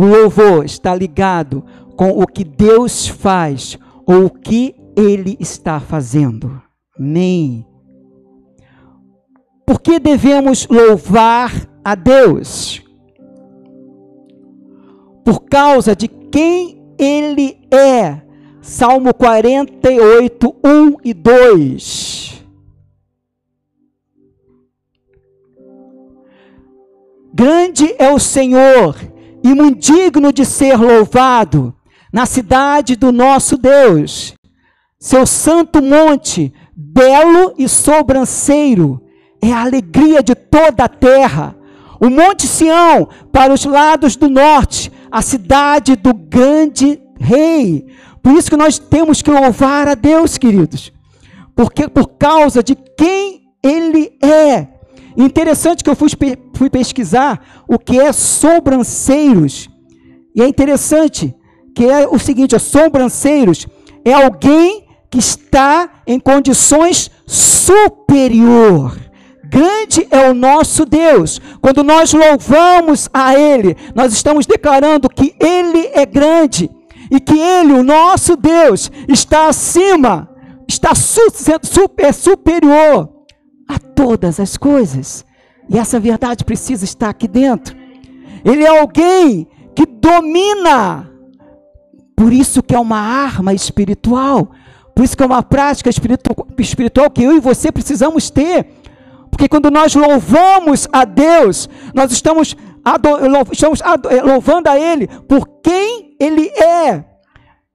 O 0.00 0.06
louvor 0.06 0.64
está 0.64 0.94
ligado 0.94 1.62
com 1.94 2.08
o 2.22 2.26
que 2.26 2.42
Deus 2.42 3.06
faz 3.06 3.78
ou 4.06 4.24
o 4.24 4.30
que 4.30 4.74
Ele 4.96 5.36
está 5.38 5.78
fazendo. 5.78 6.58
Amém. 6.98 7.66
Por 9.66 9.78
que 9.78 9.98
devemos 9.98 10.66
louvar 10.68 11.52
a 11.84 11.94
Deus? 11.94 12.82
Por 15.22 15.40
causa 15.40 15.94
de 15.94 16.08
quem 16.08 16.82
Ele 16.98 17.60
é. 17.70 18.22
Salmo 18.62 19.12
48, 19.12 20.56
1 20.64 20.96
e 21.04 21.12
2. 21.12 22.42
Grande 27.34 27.94
é 27.98 28.10
o 28.10 28.18
Senhor 28.18 29.10
e 29.42 29.54
muito 29.54 29.92
digno 29.92 30.32
de 30.32 30.44
ser 30.44 30.76
louvado 30.76 31.74
na 32.12 32.26
cidade 32.26 32.96
do 32.96 33.12
nosso 33.12 33.56
Deus. 33.56 34.34
Seu 34.98 35.26
santo 35.26 35.82
monte, 35.82 36.52
belo 36.76 37.54
e 37.56 37.68
sobranceiro, 37.68 39.00
é 39.40 39.52
a 39.52 39.62
alegria 39.62 40.22
de 40.22 40.34
toda 40.34 40.84
a 40.84 40.88
terra. 40.88 41.56
O 42.00 42.10
Monte 42.10 42.46
Sião, 42.46 43.08
para 43.32 43.52
os 43.52 43.64
lados 43.64 44.16
do 44.16 44.28
norte, 44.28 44.92
a 45.10 45.22
cidade 45.22 45.96
do 45.96 46.12
grande 46.14 47.00
rei. 47.18 47.86
Por 48.22 48.32
isso 48.32 48.50
que 48.50 48.56
nós 48.56 48.78
temos 48.78 49.22
que 49.22 49.30
louvar 49.30 49.88
a 49.88 49.94
Deus, 49.94 50.36
queridos. 50.36 50.92
Porque 51.54 51.88
por 51.88 52.08
causa 52.18 52.62
de 52.62 52.74
quem 52.74 53.48
ele 53.62 54.12
é. 54.22 54.68
Interessante 55.16 55.82
que 55.82 55.90
eu 55.90 55.96
fui, 55.96 56.08
fui 56.60 56.68
pesquisar 56.68 57.40
o 57.66 57.78
que 57.78 57.98
é 57.98 58.12
sobranceiros. 58.12 59.70
E 60.36 60.42
é 60.42 60.46
interessante 60.46 61.34
que 61.74 61.86
é 61.86 62.06
o 62.06 62.18
seguinte: 62.18 62.58
sobranceiros 62.58 63.66
é 64.04 64.12
alguém 64.12 64.86
que 65.10 65.18
está 65.18 65.88
em 66.06 66.20
condições 66.20 67.10
superior. 67.26 68.94
Grande 69.42 70.06
é 70.10 70.28
o 70.28 70.34
nosso 70.34 70.84
Deus. 70.84 71.40
Quando 71.62 71.82
nós 71.82 72.12
louvamos 72.12 73.08
a 73.10 73.34
Ele, 73.34 73.74
nós 73.94 74.12
estamos 74.12 74.44
declarando 74.44 75.08
que 75.08 75.34
Ele 75.40 75.90
é 75.94 76.04
grande 76.04 76.70
e 77.10 77.18
que 77.18 77.38
Ele, 77.38 77.72
o 77.72 77.82
nosso 77.82 78.36
Deus, 78.36 78.92
está 79.08 79.48
acima, 79.48 80.28
está 80.68 80.94
super 80.94 82.12
superior 82.12 83.08
a 83.66 83.78
todas 83.78 84.38
as 84.38 84.58
coisas. 84.58 85.24
E 85.70 85.78
essa 85.78 86.00
verdade 86.00 86.44
precisa 86.44 86.84
estar 86.84 87.08
aqui 87.08 87.28
dentro. 87.28 87.76
Ele 88.44 88.64
é 88.64 88.80
alguém 88.80 89.46
que 89.74 89.86
domina. 89.86 91.08
Por 92.16 92.32
isso 92.32 92.60
que 92.60 92.74
é 92.74 92.78
uma 92.78 92.98
arma 92.98 93.54
espiritual. 93.54 94.50
Por 94.96 95.04
isso 95.04 95.16
que 95.16 95.22
é 95.22 95.26
uma 95.26 95.44
prática 95.44 95.88
espiritual 96.58 97.08
que 97.08 97.22
eu 97.22 97.36
e 97.36 97.40
você 97.40 97.70
precisamos 97.70 98.30
ter. 98.30 98.66
Porque 99.30 99.48
quando 99.48 99.70
nós 99.70 99.94
louvamos 99.94 100.88
a 100.92 101.04
Deus, 101.04 101.68
nós 101.94 102.10
estamos, 102.10 102.56
estamos 103.52 103.80
eh, 103.80 104.22
louvando 104.22 104.68
a 104.68 104.78
Ele 104.78 105.06
por 105.06 105.46
quem 105.62 106.16
Ele 106.18 106.48
é. 106.48 107.04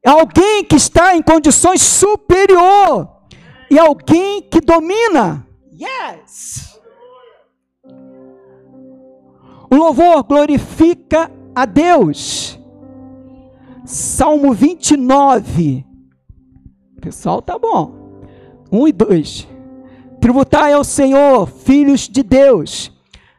É 0.04 0.10
alguém 0.10 0.66
que 0.66 0.76
está 0.76 1.16
em 1.16 1.22
condições 1.22 1.82
superior. 1.82 3.10
E 3.72 3.80
alguém 3.80 4.42
que 4.42 4.60
domina. 4.60 5.48
Yes! 5.72 6.75
O 9.70 9.76
louvor 9.76 10.24
glorifica 10.24 11.32
a 11.56 11.66
Deus. 11.66 12.60
Salmo 13.86 14.54
29. 14.54 15.86
Pessoal, 17.02 17.42
tá 17.42 17.58
bom. 17.58 18.22
1 18.72 18.88
e 18.88 18.92
2. 18.92 19.48
Tributai 20.20 20.74
ao 20.74 20.84
Senhor, 20.84 21.48
filhos 21.48 22.10
de 22.10 22.24
Deus. 22.24 22.92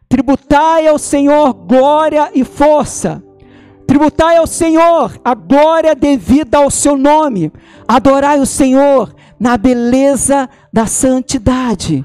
Tributai 0.08 0.86
ao 0.86 0.98
Senhor 0.98 1.52
glória 1.52 2.30
e 2.32 2.44
força. 2.44 3.22
Tributai 3.86 4.36
ao 4.36 4.46
Senhor 4.46 5.18
a 5.24 5.34
glória 5.34 5.94
devida 5.94 6.58
ao 6.58 6.70
seu 6.70 6.96
nome. 6.96 7.52
Adorai 7.88 8.40
o 8.40 8.46
Senhor 8.46 9.14
na 9.38 9.56
beleza 9.56 10.48
da 10.72 10.86
santidade. 10.86 12.04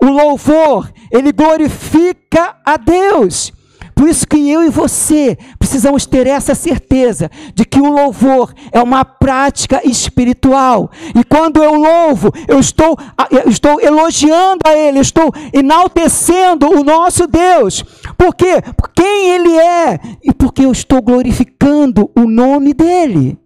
O 0.00 0.06
louvor, 0.06 0.90
ele 1.10 1.32
glorifica 1.32 2.56
a 2.64 2.76
Deus. 2.76 3.52
Por 3.96 4.10
isso 4.10 4.28
que 4.28 4.50
eu 4.50 4.62
e 4.62 4.68
você 4.68 5.38
precisamos 5.58 6.04
ter 6.04 6.26
essa 6.26 6.54
certeza 6.54 7.30
de 7.54 7.64
que 7.64 7.80
o 7.80 7.90
louvor 7.90 8.52
é 8.70 8.78
uma 8.82 9.06
prática 9.06 9.80
espiritual. 9.88 10.90
E 11.18 11.24
quando 11.24 11.64
eu 11.64 11.72
louvo, 11.72 12.30
eu 12.46 12.60
estou, 12.60 12.94
eu 13.30 13.48
estou 13.48 13.80
elogiando 13.80 14.60
a 14.66 14.74
Ele, 14.76 14.98
estou 14.98 15.32
enaltecendo 15.50 16.68
o 16.68 16.84
nosso 16.84 17.26
Deus. 17.26 17.82
Por 18.18 18.34
quê? 18.34 18.60
Por 18.76 18.90
quem 18.90 19.30
Ele 19.30 19.56
é 19.56 19.98
e 20.22 20.30
porque 20.30 20.66
eu 20.66 20.72
estou 20.72 21.00
glorificando 21.00 22.10
o 22.14 22.28
nome 22.28 22.74
dEle. 22.74 23.38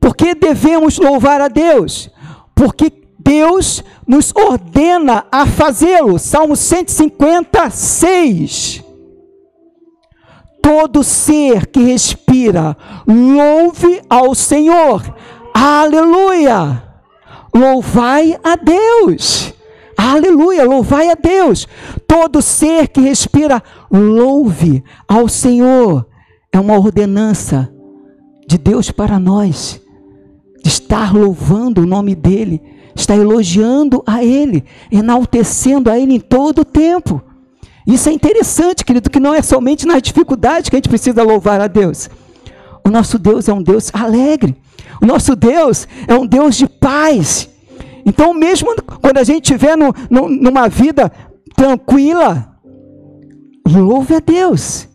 Por 0.00 0.16
que 0.16 0.34
devemos 0.34 0.96
louvar 0.96 1.42
a 1.42 1.48
Deus? 1.48 2.10
Porque 2.54 2.90
Deus 3.26 3.82
nos 4.06 4.32
ordena 4.32 5.26
a 5.32 5.44
fazê-lo. 5.46 6.16
Salmo 6.16 6.54
156. 6.54 8.84
Todo 10.62 11.02
ser 11.02 11.66
que 11.66 11.82
respira, 11.82 12.76
louve 13.04 14.00
ao 14.08 14.32
Senhor. 14.32 15.02
Aleluia! 15.52 16.84
Louvai 17.52 18.38
a 18.44 18.54
Deus. 18.54 19.52
Aleluia, 19.96 20.64
louvai 20.64 21.10
a 21.10 21.14
Deus. 21.14 21.66
Todo 22.06 22.40
ser 22.40 22.86
que 22.88 23.00
respira, 23.00 23.60
louve 23.90 24.84
ao 25.08 25.28
Senhor. 25.28 26.06
É 26.52 26.60
uma 26.60 26.78
ordenança 26.78 27.68
de 28.46 28.56
Deus 28.56 28.92
para 28.92 29.18
nós, 29.18 29.80
de 30.62 30.68
estar 30.68 31.12
louvando 31.12 31.82
o 31.82 31.86
nome 31.86 32.14
dEle 32.14 32.75
está 33.00 33.16
elogiando 33.16 34.02
a 34.06 34.24
Ele, 34.24 34.64
enaltecendo 34.90 35.90
a 35.90 35.98
Ele 35.98 36.14
em 36.14 36.20
todo 36.20 36.60
o 36.60 36.64
tempo. 36.64 37.22
Isso 37.86 38.08
é 38.08 38.12
interessante, 38.12 38.84
querido, 38.84 39.08
que 39.08 39.20
não 39.20 39.34
é 39.34 39.42
somente 39.42 39.86
nas 39.86 40.02
dificuldades 40.02 40.68
que 40.68 40.76
a 40.76 40.78
gente 40.78 40.88
precisa 40.88 41.22
louvar 41.22 41.60
a 41.60 41.66
Deus. 41.66 42.10
O 42.84 42.90
nosso 42.90 43.18
Deus 43.18 43.48
é 43.48 43.52
um 43.52 43.62
Deus 43.62 43.90
alegre. 43.92 44.56
O 45.00 45.06
nosso 45.06 45.36
Deus 45.36 45.86
é 46.08 46.14
um 46.14 46.26
Deus 46.26 46.56
de 46.56 46.68
paz. 46.68 47.48
Então, 48.04 48.32
mesmo 48.34 48.74
quando 49.00 49.18
a 49.18 49.24
gente 49.24 49.44
estiver 49.52 49.76
numa 50.10 50.68
vida 50.68 51.12
tranquila, 51.54 52.56
louve 53.66 54.14
a 54.14 54.20
Deus. 54.20 54.88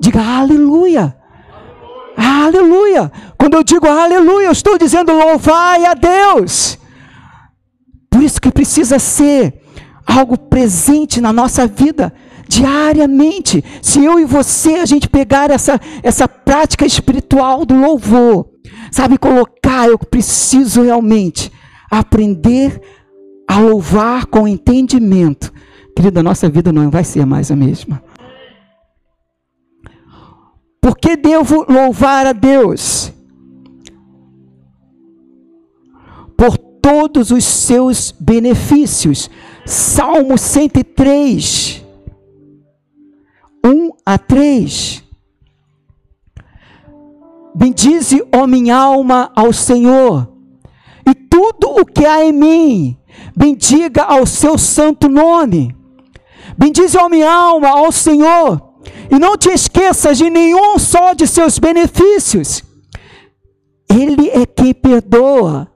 Diga 0.00 0.20
aleluia. 0.20 1.16
Aleluia. 2.16 3.10
Quando 3.36 3.54
eu 3.54 3.64
digo 3.64 3.86
aleluia, 3.86 4.46
eu 4.46 4.52
estou 4.52 4.78
dizendo 4.78 5.12
louvai 5.12 5.84
a 5.84 5.94
Deus. 5.94 6.78
Por 8.14 8.22
isso 8.22 8.40
que 8.40 8.52
precisa 8.52 9.00
ser 9.00 9.60
algo 10.06 10.38
presente 10.38 11.20
na 11.20 11.32
nossa 11.32 11.66
vida 11.66 12.14
diariamente. 12.46 13.64
Se 13.82 14.04
eu 14.04 14.20
e 14.20 14.24
você 14.24 14.74
a 14.74 14.86
gente 14.86 15.08
pegar 15.08 15.50
essa 15.50 15.80
essa 16.00 16.28
prática 16.28 16.86
espiritual 16.86 17.66
do 17.66 17.74
louvor, 17.74 18.50
sabe 18.92 19.18
colocar, 19.18 19.88
eu 19.88 19.98
preciso 19.98 20.82
realmente 20.82 21.50
aprender 21.90 22.80
a 23.50 23.58
louvar 23.58 24.26
com 24.26 24.46
entendimento. 24.46 25.52
Querida, 25.96 26.22
nossa 26.22 26.48
vida 26.48 26.72
não 26.72 26.88
vai 26.90 27.02
ser 27.02 27.26
mais 27.26 27.50
a 27.50 27.56
mesma. 27.56 28.00
Por 30.80 30.96
que 30.96 31.16
devo 31.16 31.66
louvar 31.68 32.26
a 32.28 32.32
Deus? 32.32 33.12
Por 36.36 36.73
todos 36.84 37.30
os 37.30 37.42
seus 37.42 38.14
benefícios. 38.20 39.30
Salmo 39.64 40.36
103, 40.36 41.82
1 43.64 43.90
a 44.04 44.18
3. 44.18 45.02
Bendize, 47.54 48.22
ó 48.30 48.46
minha 48.46 48.76
alma, 48.76 49.32
ao 49.34 49.50
Senhor, 49.50 50.28
e 51.08 51.14
tudo 51.14 51.68
o 51.80 51.86
que 51.86 52.04
há 52.04 52.22
em 52.22 52.32
mim, 52.32 52.98
bendiga 53.34 54.02
ao 54.02 54.26
seu 54.26 54.58
santo 54.58 55.08
nome. 55.08 55.74
Bendize, 56.58 56.98
ó 56.98 57.08
minha 57.08 57.32
alma, 57.32 57.68
ao 57.68 57.90
Senhor, 57.90 58.60
e 59.10 59.18
não 59.18 59.38
te 59.38 59.48
esqueças 59.48 60.18
de 60.18 60.28
nenhum 60.28 60.78
só 60.78 61.14
de 61.14 61.26
seus 61.26 61.58
benefícios. 61.58 62.62
Ele 63.88 64.28
é 64.28 64.44
quem 64.44 64.74
perdoa 64.74 65.73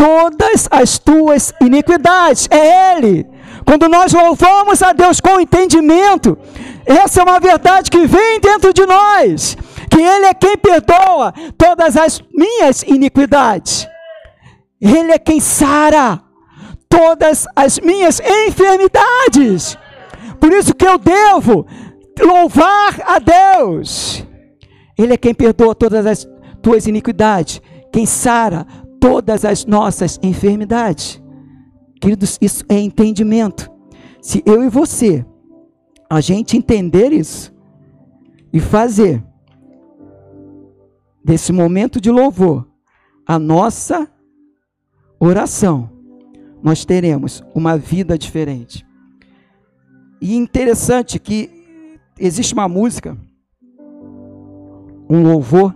todas 0.00 0.66
as 0.70 0.98
tuas 0.98 1.52
iniquidades. 1.60 2.48
É 2.50 2.96
Ele. 2.96 3.26
Quando 3.66 3.86
nós 3.86 4.14
louvamos 4.14 4.82
a 4.82 4.94
Deus 4.94 5.20
com 5.20 5.38
entendimento, 5.38 6.38
essa 6.86 7.20
é 7.20 7.22
uma 7.22 7.38
verdade 7.38 7.90
que 7.90 8.06
vem 8.06 8.40
dentro 8.40 8.72
de 8.72 8.86
nós. 8.86 9.58
Que 9.90 10.00
Ele 10.00 10.24
é 10.24 10.32
quem 10.32 10.56
perdoa 10.56 11.34
todas 11.58 11.98
as 11.98 12.22
minhas 12.34 12.82
iniquidades. 12.84 13.86
Ele 14.80 15.12
é 15.12 15.18
quem 15.18 15.38
sara 15.38 16.22
todas 16.88 17.46
as 17.54 17.78
minhas 17.78 18.20
enfermidades. 18.20 19.76
Por 20.40 20.50
isso 20.50 20.74
que 20.74 20.86
eu 20.86 20.96
devo 20.96 21.66
louvar 22.18 23.02
a 23.06 23.18
Deus. 23.18 24.24
Ele 24.96 25.12
é 25.12 25.18
quem 25.18 25.34
perdoa 25.34 25.74
todas 25.74 26.06
as 26.06 26.26
tuas 26.62 26.86
iniquidades, 26.86 27.60
quem 27.92 28.06
sara 28.06 28.66
todas 29.00 29.44
as 29.44 29.64
nossas 29.64 30.20
enfermidades. 30.22 31.20
Queridos, 32.00 32.38
isso 32.40 32.64
é 32.68 32.78
entendimento. 32.78 33.70
Se 34.20 34.42
eu 34.44 34.62
e 34.62 34.68
você, 34.68 35.24
a 36.08 36.20
gente 36.20 36.56
entender 36.56 37.12
isso 37.12 37.54
e 38.52 38.60
fazer 38.60 39.24
desse 41.24 41.52
momento 41.52 42.00
de 42.00 42.10
louvor 42.10 42.68
a 43.26 43.38
nossa 43.38 44.10
oração, 45.18 45.90
nós 46.62 46.84
teremos 46.84 47.42
uma 47.54 47.78
vida 47.78 48.18
diferente. 48.18 48.86
E 50.20 50.34
interessante 50.36 51.18
que 51.18 51.50
existe 52.18 52.52
uma 52.52 52.68
música, 52.68 53.16
um 55.08 55.22
louvor, 55.22 55.74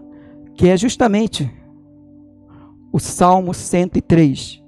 que 0.55 0.69
é 0.69 0.77
justamente 0.77 1.51
o 2.95 3.01
Salmo 3.01 3.53
103. 3.53 4.63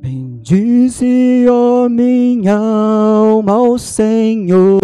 Bendize, 0.00 1.46
ó 1.50 1.86
minha 1.86 2.56
alma, 2.56 3.52
ao 3.52 3.78
Senhor, 3.78 4.80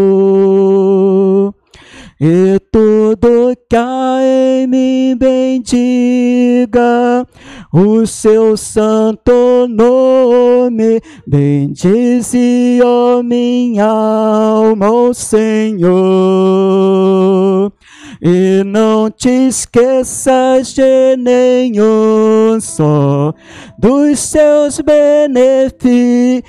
e 2.20 2.59
tudo 2.70 3.57
que 3.70 3.75
há 3.75 4.18
em 4.23 4.66
mim 4.66 5.16
bendiga 5.18 7.27
o 7.73 8.07
seu 8.07 8.55
santo 8.55 9.66
nome. 9.66 11.01
Bendize, 11.27 12.81
ó 12.85 13.23
minha 13.23 13.87
alma, 13.87 14.90
o 14.90 15.14
Senhor. 15.14 15.90
E 18.22 18.62
não 18.66 19.11
te 19.11 19.30
esqueças 19.48 20.74
de 20.74 21.16
nenhum 21.16 22.61
só 22.61 23.33
dos 23.78 24.18
seus 24.18 24.78
benefícios. 24.80 26.42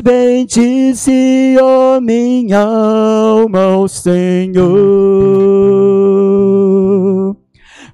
Bendize, 0.00 1.56
ó 1.60 2.00
minha 2.00 2.58
alma, 2.58 3.76
o 3.76 3.86
Senhor. 3.86 4.60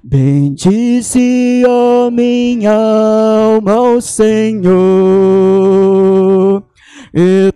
Bendize, 0.03 1.63
ó 1.67 2.09
minha 2.09 2.71
alma, 2.73 3.73
ao 3.73 4.01
Senhor, 4.01 4.73
e 7.13 7.51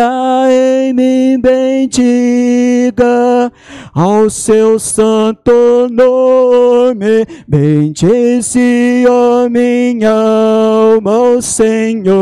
há 0.00 0.46
em 0.50 0.92
mim 0.92 1.40
bendiga 1.40 3.04
ao 3.94 4.28
seu 4.30 4.78
santo 4.78 5.88
nome. 5.90 7.26
Bendize, 7.46 9.04
ó 9.08 9.48
minha 9.48 10.10
alma, 10.10 11.14
ao 11.14 11.42
Senhor. 11.42 12.14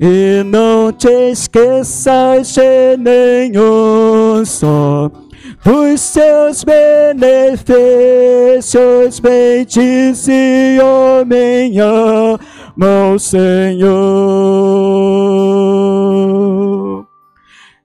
E 0.00 0.42
não 0.44 0.92
te 0.92 1.30
esqueças 1.30 2.54
de 2.54 2.96
nenhum 2.98 4.44
só 4.44 5.10
os 5.66 6.00
seus 6.00 6.64
benefícios, 6.64 7.20
bendize, 9.20 10.78
ó 10.82 11.22
minha 11.24 12.38
mão, 12.80 13.18
Senhor. 13.18 13.90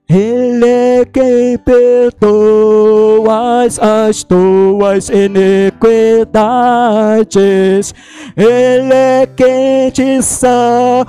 Ele 0.08 0.64
é 0.64 1.04
quem 1.04 1.58
perdoa 1.58 3.64
as 3.64 4.24
tuas 4.24 5.10
iniquidades. 5.10 7.92
Ele 8.36 8.94
é 8.94 9.28
quem 9.36 9.90
te 9.90 10.22
sara 10.22 11.04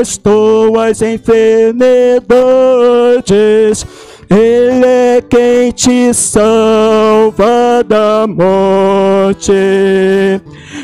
as 0.00 0.16
tuas 0.16 1.00
enfermidades. 1.00 3.86
Ele 4.28 4.86
é 4.86 5.22
quem 5.22 5.70
te 5.70 6.12
salva 6.12 7.84
da 7.86 8.26
morte 8.26 9.52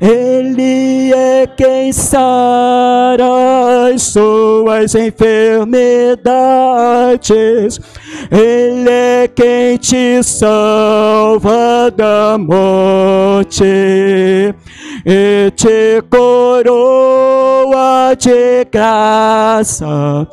Ele 0.00 1.12
é 1.12 1.46
quem 1.46 1.92
sara 1.92 3.92
as 3.92 4.02
suas 4.02 4.94
enfermidades. 4.94 7.80
Ele 8.30 8.88
é 8.88 9.28
quem 9.28 9.76
te 9.76 10.22
salva 10.22 11.90
da 11.96 12.38
morte 12.38 13.64
e 15.06 15.52
te 15.54 16.02
coroa 16.10 18.14
de 18.18 18.64
graça 18.72 20.26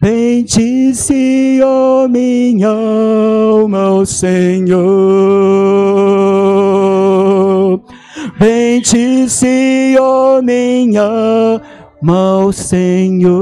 Bendice, 0.00 1.60
ó 1.62 2.08
minha 2.08 2.68
alma, 2.68 4.04
Senhor. 4.04 4.74
Bendice, 8.38 9.96
ó 9.98 10.42
minha 10.42 11.60
mão, 12.04 12.52
Senhor. 12.52 13.32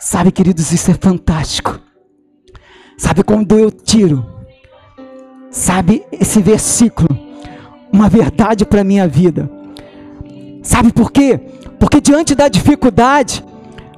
Sabe, 0.00 0.32
queridos, 0.32 0.72
isso 0.72 0.90
é 0.90 0.94
fantástico. 0.94 1.78
Sabe 2.98 3.22
quando 3.22 3.56
eu 3.56 3.70
tiro, 3.70 4.26
sabe, 5.50 6.04
esse 6.12 6.42
versículo, 6.42 7.08
uma 7.92 8.08
verdade 8.08 8.64
para 8.64 8.80
a 8.80 8.84
minha 8.84 9.06
vida. 9.06 9.48
Sabe 10.64 10.92
por 10.92 11.12
quê? 11.12 11.38
Porque 11.78 12.00
diante 12.00 12.34
da 12.34 12.48
dificuldade, 12.48 13.44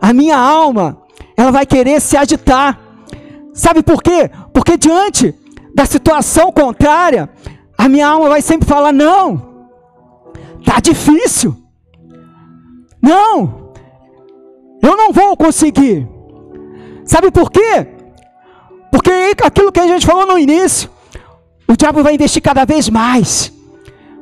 a 0.00 0.12
minha 0.12 0.36
alma, 0.36 0.98
ela 1.34 1.50
vai 1.50 1.64
querer 1.64 2.00
se 2.02 2.16
agitar. 2.16 2.78
Sabe 3.54 3.82
por 3.82 4.02
quê? 4.02 4.30
Porque 4.52 4.76
diante 4.76 5.34
da 5.74 5.86
situação 5.86 6.52
contrária, 6.52 7.28
a 7.76 7.88
minha 7.88 8.08
alma 8.08 8.28
vai 8.28 8.42
sempre 8.42 8.68
falar: 8.68 8.92
não, 8.92 9.68
tá 10.64 10.80
difícil. 10.80 11.56
Não, 13.00 13.72
eu 14.82 14.96
não 14.96 15.12
vou 15.12 15.36
conseguir. 15.36 16.08
Sabe 17.04 17.30
por 17.30 17.50
quê? 17.50 17.86
Porque 18.90 19.10
aquilo 19.44 19.70
que 19.70 19.80
a 19.80 19.86
gente 19.86 20.06
falou 20.06 20.26
no 20.26 20.38
início, 20.38 20.90
o 21.68 21.76
diabo 21.76 22.02
vai 22.02 22.14
investir 22.14 22.42
cada 22.42 22.64
vez 22.64 22.88
mais 22.88 23.52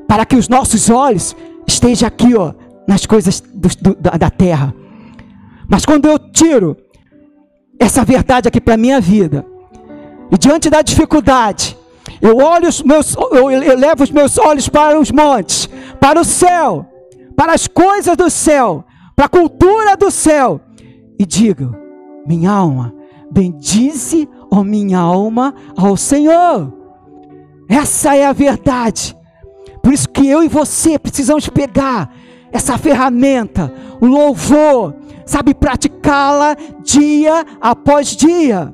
para 0.06 0.26
que 0.26 0.36
os 0.36 0.48
nossos 0.48 0.90
olhos 0.90 1.34
estejam 1.66 2.06
aqui, 2.06 2.34
ó, 2.34 2.52
nas 2.86 3.06
coisas 3.06 3.40
do, 3.40 3.68
do, 3.68 3.94
da 4.18 4.30
terra. 4.30 4.74
Mas 5.68 5.86
quando 5.86 6.06
eu 6.06 6.18
tiro 6.18 6.76
essa 7.78 8.04
verdade 8.04 8.48
aqui 8.48 8.60
para 8.60 8.74
a 8.74 8.78
minha 8.78 9.00
vida, 9.00 9.46
e 10.30 10.38
diante 10.38 10.68
da 10.68 10.82
dificuldade, 10.82 11.76
eu 12.20 12.36
olho 12.36 12.68
os 12.68 12.82
meus, 12.82 13.14
eu 13.14 13.76
levo 13.76 14.02
os 14.02 14.10
meus 14.10 14.38
olhos 14.38 14.68
para 14.68 14.98
os 14.98 15.10
montes, 15.10 15.68
para 16.00 16.20
o 16.20 16.24
céu, 16.24 16.86
para 17.36 17.52
as 17.52 17.66
coisas 17.66 18.16
do 18.16 18.30
céu, 18.30 18.84
para 19.14 19.26
a 19.26 19.28
cultura 19.28 19.96
do 19.96 20.10
céu, 20.10 20.60
e 21.18 21.26
digo: 21.26 21.74
minha 22.26 22.50
alma, 22.50 22.94
bendize, 23.30 24.28
ó 24.50 24.62
minha 24.62 24.98
alma, 24.98 25.54
ao 25.76 25.96
Senhor. 25.96 26.72
Essa 27.68 28.14
é 28.14 28.26
a 28.26 28.32
verdade. 28.32 29.16
Por 29.82 29.92
isso 29.92 30.08
que 30.08 30.26
eu 30.28 30.42
e 30.42 30.48
você 30.48 30.98
precisamos 30.98 31.48
pegar 31.48 32.10
essa 32.52 32.78
ferramenta, 32.78 33.72
o 34.00 34.06
louvor, 34.06 34.94
sabe, 35.26 35.54
praticá-la 35.54 36.56
dia 36.82 37.44
após 37.60 38.16
dia. 38.16 38.72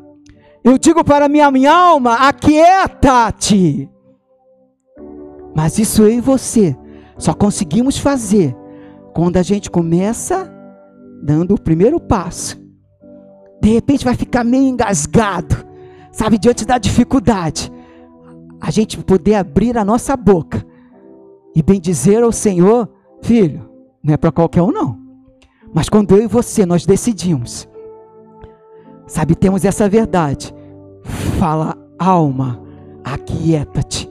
Eu 0.62 0.76
digo 0.78 1.02
para 1.02 1.28
minha, 1.28 1.50
minha 1.50 1.72
alma: 1.72 2.28
aquieta-te. 2.28 3.88
Mas 5.54 5.78
isso 5.78 6.02
eu 6.02 6.10
e 6.10 6.20
você 6.20 6.76
só 7.18 7.34
conseguimos 7.34 7.98
fazer 7.98 8.56
quando 9.12 9.36
a 9.36 9.42
gente 9.42 9.70
começa 9.70 10.50
dando 11.22 11.54
o 11.54 11.60
primeiro 11.60 12.00
passo. 12.00 12.58
De 13.60 13.70
repente 13.70 14.04
vai 14.04 14.14
ficar 14.14 14.42
meio 14.42 14.68
engasgado, 14.68 15.54
sabe, 16.12 16.38
diante 16.38 16.64
da 16.64 16.78
dificuldade. 16.78 17.70
A 18.60 18.70
gente 18.70 18.98
poder 18.98 19.34
abrir 19.34 19.76
a 19.76 19.84
nossa 19.84 20.16
boca 20.16 20.64
e 21.54 21.62
bem 21.62 21.80
dizer 21.80 22.22
ao 22.22 22.32
Senhor, 22.32 22.88
filho, 23.22 23.68
não 24.02 24.14
é 24.14 24.16
para 24.16 24.32
qualquer 24.32 24.62
um 24.62 24.70
não. 24.70 24.98
Mas 25.74 25.88
quando 25.88 26.16
eu 26.16 26.22
e 26.22 26.26
você 26.26 26.64
nós 26.64 26.86
decidimos 26.86 27.68
Sabe, 29.10 29.34
temos 29.34 29.64
essa 29.64 29.88
verdade. 29.88 30.54
Fala, 31.36 31.76
alma, 31.98 32.62
aquieta-te, 33.02 34.08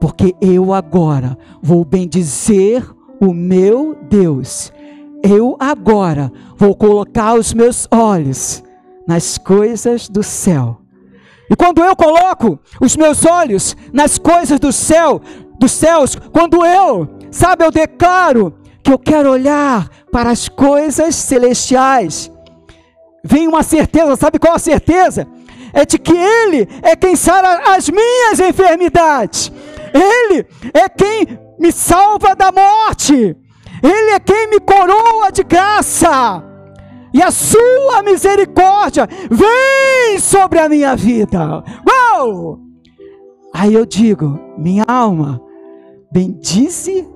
porque 0.00 0.34
eu 0.40 0.74
agora 0.74 1.38
vou 1.62 1.84
bendizer 1.84 2.84
o 3.20 3.32
meu 3.32 3.96
Deus. 4.10 4.72
Eu 5.22 5.56
agora 5.60 6.32
vou 6.56 6.74
colocar 6.74 7.34
os 7.34 7.54
meus 7.54 7.86
olhos 7.92 8.60
nas 9.06 9.38
coisas 9.38 10.08
do 10.08 10.24
céu. 10.24 10.80
E 11.48 11.54
quando 11.54 11.80
eu 11.80 11.94
coloco 11.94 12.58
os 12.80 12.96
meus 12.96 13.24
olhos 13.24 13.76
nas 13.92 14.18
coisas 14.18 14.58
do 14.58 14.72
céu, 14.72 15.22
dos 15.60 15.70
céus, 15.70 16.16
quando 16.32 16.66
eu, 16.66 17.08
sabe, 17.30 17.64
eu 17.64 17.70
declaro 17.70 18.52
que 18.82 18.92
eu 18.92 18.98
quero 18.98 19.30
olhar 19.30 19.88
para 20.10 20.30
as 20.30 20.48
coisas 20.48 21.14
celestiais 21.14 22.32
vem 23.28 23.46
uma 23.46 23.62
certeza, 23.62 24.16
sabe 24.16 24.38
qual 24.38 24.54
a 24.54 24.58
certeza? 24.58 25.28
É 25.72 25.84
de 25.84 25.98
que 25.98 26.16
Ele 26.16 26.66
é 26.82 26.96
quem 26.96 27.14
sara 27.14 27.74
as 27.76 27.90
minhas 27.90 28.40
enfermidades, 28.40 29.52
Ele 29.92 30.46
é 30.72 30.88
quem 30.88 31.38
me 31.58 31.70
salva 31.70 32.34
da 32.34 32.50
morte, 32.50 33.36
Ele 33.82 34.10
é 34.12 34.18
quem 34.18 34.48
me 34.48 34.58
coroa 34.58 35.30
de 35.30 35.44
graça, 35.44 36.42
e 37.12 37.22
a 37.22 37.30
Sua 37.30 38.02
misericórdia 38.02 39.06
vem 39.30 40.18
sobre 40.18 40.58
a 40.58 40.68
minha 40.68 40.96
vida. 40.96 41.62
Uau! 41.86 42.60
Aí 43.52 43.74
eu 43.74 43.84
digo, 43.84 44.40
minha 44.56 44.84
alma, 44.88 45.40
bendize, 46.10 47.06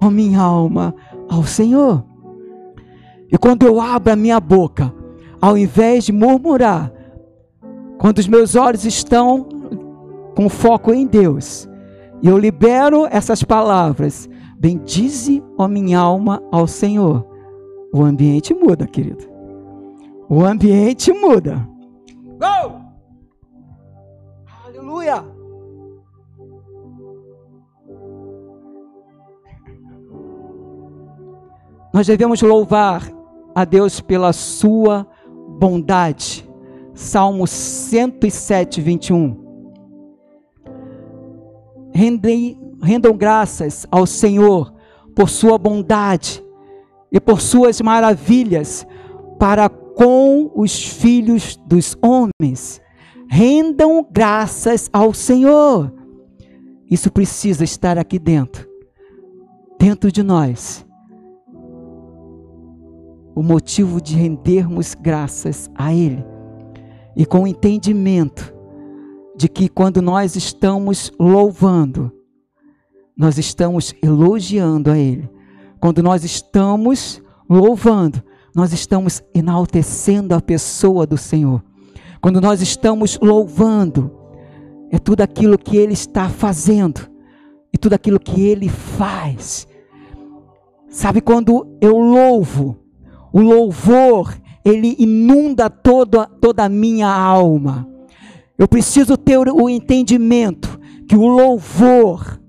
ó 0.00 0.10
minha 0.10 0.40
alma, 0.40 0.94
ao 1.28 1.44
Senhor. 1.44 2.04
E 3.32 3.38
quando 3.38 3.66
eu 3.66 3.80
abro 3.80 4.12
a 4.12 4.16
minha 4.16 4.40
boca, 4.40 4.92
ao 5.40 5.56
invés 5.56 6.04
de 6.04 6.12
murmurar, 6.12 6.92
quando 7.98 8.18
os 8.18 8.28
meus 8.28 8.54
olhos 8.54 8.84
estão 8.84 9.48
com 10.36 10.48
foco 10.48 10.92
em 10.92 11.06
Deus, 11.06 11.68
e 12.22 12.28
eu 12.28 12.38
libero 12.38 13.06
essas 13.06 13.42
palavras, 13.42 14.28
bendize, 14.58 15.42
ó 15.56 15.66
minha 15.66 15.98
alma, 15.98 16.42
ao 16.52 16.66
Senhor. 16.66 17.26
O 17.92 18.02
ambiente 18.02 18.54
muda, 18.54 18.86
querido. 18.86 19.24
O 20.28 20.44
ambiente 20.44 21.12
muda. 21.12 21.66
Oh! 22.40 22.80
Aleluia! 24.66 25.24
Nós 31.92 32.06
devemos 32.06 32.40
louvar 32.40 33.02
a 33.54 33.64
Deus 33.64 34.00
pela 34.00 34.32
sua 34.32 35.06
bondade. 35.60 36.48
Salmo 36.94 37.46
107, 37.46 38.80
21. 38.80 39.36
Rendem, 41.92 42.58
rendam 42.82 43.14
graças 43.14 43.86
ao 43.90 44.06
Senhor 44.06 44.72
por 45.14 45.28
sua 45.28 45.58
bondade 45.58 46.42
e 47.12 47.20
por 47.20 47.42
suas 47.42 47.80
maravilhas 47.82 48.86
para 49.38 49.68
com 49.68 50.50
os 50.54 50.82
filhos 50.82 51.56
dos 51.66 51.94
homens. 52.02 52.80
Rendam 53.28 54.06
graças 54.10 54.88
ao 54.92 55.12
Senhor. 55.12 55.92
Isso 56.90 57.12
precisa 57.12 57.64
estar 57.64 57.98
aqui 57.98 58.18
dentro, 58.18 58.66
dentro 59.78 60.10
de 60.10 60.22
nós 60.22 60.86
o 63.40 63.42
motivo 63.42 64.02
de 64.02 64.14
rendermos 64.14 64.94
graças 64.94 65.70
a 65.74 65.94
Ele. 65.94 66.22
E 67.16 67.24
com 67.24 67.44
o 67.44 67.46
entendimento 67.46 68.54
de 69.34 69.48
que 69.48 69.66
quando 69.66 70.02
nós 70.02 70.36
estamos 70.36 71.10
louvando, 71.18 72.12
nós 73.16 73.38
estamos 73.38 73.94
elogiando 74.02 74.90
a 74.90 74.98
Ele. 74.98 75.26
Quando 75.80 76.02
nós 76.02 76.22
estamos 76.22 77.22
louvando, 77.48 78.22
nós 78.54 78.74
estamos 78.74 79.22
enaltecendo 79.34 80.34
a 80.34 80.40
pessoa 80.42 81.06
do 81.06 81.16
Senhor. 81.16 81.64
Quando 82.20 82.42
nós 82.42 82.60
estamos 82.60 83.18
louvando, 83.22 84.14
é 84.90 84.98
tudo 84.98 85.22
aquilo 85.22 85.56
que 85.56 85.78
Ele 85.78 85.94
está 85.94 86.28
fazendo 86.28 87.10
e 87.72 87.78
tudo 87.78 87.94
aquilo 87.94 88.20
que 88.20 88.42
Ele 88.42 88.68
faz. 88.68 89.66
Sabe 90.90 91.22
quando 91.22 91.66
eu 91.80 91.96
louvo, 91.96 92.76
o 93.32 93.40
louvor, 93.40 94.34
ele 94.64 94.96
inunda 94.98 95.70
toda, 95.70 96.26
toda 96.26 96.64
a 96.64 96.68
minha 96.68 97.08
alma. 97.08 97.88
Eu 98.58 98.68
preciso 98.68 99.16
ter 99.16 99.38
o 99.38 99.68
entendimento 99.68 100.78
que 101.08 101.16
o 101.16 101.26
louvor, 101.26 102.40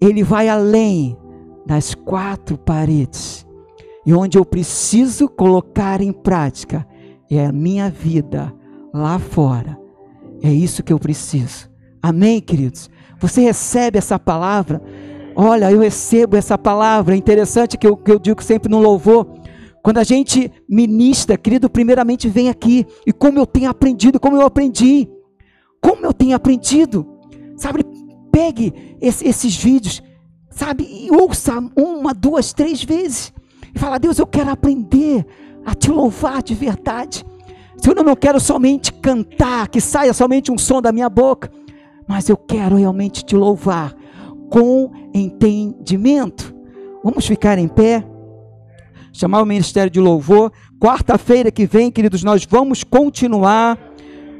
ele 0.00 0.22
vai 0.22 0.48
além 0.48 1.16
das 1.66 1.94
quatro 1.94 2.56
paredes. 2.56 3.46
E 4.06 4.14
onde 4.14 4.38
eu 4.38 4.44
preciso 4.44 5.28
colocar 5.28 6.00
em 6.00 6.12
prática 6.12 6.86
é 7.28 7.44
a 7.44 7.52
minha 7.52 7.90
vida 7.90 8.54
lá 8.94 9.18
fora. 9.18 9.76
É 10.42 10.52
isso 10.52 10.82
que 10.82 10.92
eu 10.92 10.98
preciso. 10.98 11.68
Amém, 12.00 12.40
queridos? 12.40 12.88
Você 13.18 13.40
recebe 13.40 13.98
essa 13.98 14.18
palavra? 14.18 14.80
Olha, 15.34 15.70
eu 15.70 15.80
recebo 15.80 16.36
essa 16.36 16.56
palavra. 16.56 17.14
É 17.14 17.18
interessante 17.18 17.76
que 17.76 17.86
eu, 17.86 17.96
que 17.96 18.12
eu 18.12 18.18
digo 18.18 18.42
sempre 18.42 18.70
no 18.70 18.78
louvor. 18.78 19.26
Quando 19.86 19.98
a 19.98 20.02
gente 20.02 20.50
ministra, 20.68 21.38
querido, 21.38 21.70
primeiramente 21.70 22.28
vem 22.28 22.48
aqui. 22.48 22.84
E 23.06 23.12
como 23.12 23.38
eu 23.38 23.46
tenho 23.46 23.70
aprendido, 23.70 24.18
como 24.18 24.34
eu 24.34 24.44
aprendi. 24.44 25.08
Como 25.80 26.04
eu 26.04 26.12
tenho 26.12 26.34
aprendido. 26.34 27.06
Sabe, 27.56 27.84
pegue 28.32 28.96
esse, 29.00 29.24
esses 29.24 29.56
vídeos, 29.56 30.02
sabe, 30.50 30.84
e 30.90 31.08
ouça 31.12 31.52
uma, 31.76 32.12
duas, 32.12 32.52
três 32.52 32.82
vezes. 32.82 33.32
E 33.72 33.78
fala, 33.78 34.00
Deus, 34.00 34.18
eu 34.18 34.26
quero 34.26 34.50
aprender 34.50 35.24
a 35.64 35.72
te 35.72 35.88
louvar 35.88 36.42
de 36.42 36.52
verdade. 36.52 37.24
Senhor, 37.76 37.96
eu 37.96 38.02
não 38.02 38.16
quero 38.16 38.40
somente 38.40 38.92
cantar, 38.92 39.68
que 39.68 39.80
saia 39.80 40.12
somente 40.12 40.50
um 40.50 40.58
som 40.58 40.82
da 40.82 40.90
minha 40.90 41.08
boca, 41.08 41.48
mas 42.08 42.28
eu 42.28 42.36
quero 42.36 42.74
realmente 42.74 43.24
te 43.24 43.36
louvar 43.36 43.94
com 44.50 44.90
entendimento. 45.14 46.52
Vamos 47.04 47.24
ficar 47.24 47.56
em 47.56 47.68
pé, 47.68 48.04
chamar 49.16 49.42
o 49.42 49.46
Ministério 49.46 49.90
de 49.90 50.00
Louvor. 50.00 50.52
Quarta-feira 50.80 51.50
que 51.50 51.66
vem, 51.66 51.90
queridos, 51.90 52.22
nós 52.22 52.44
vamos 52.44 52.84
continuar 52.84 53.78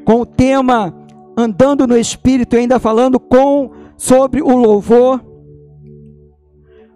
com 0.05 0.21
o 0.21 0.25
tema 0.25 0.93
Andando 1.37 1.85
no 1.85 1.97
Espírito, 1.97 2.55
ainda 2.55 2.79
falando 2.79 3.19
com 3.19 3.71
sobre 3.97 4.41
o 4.41 4.55
louvor. 4.55 5.23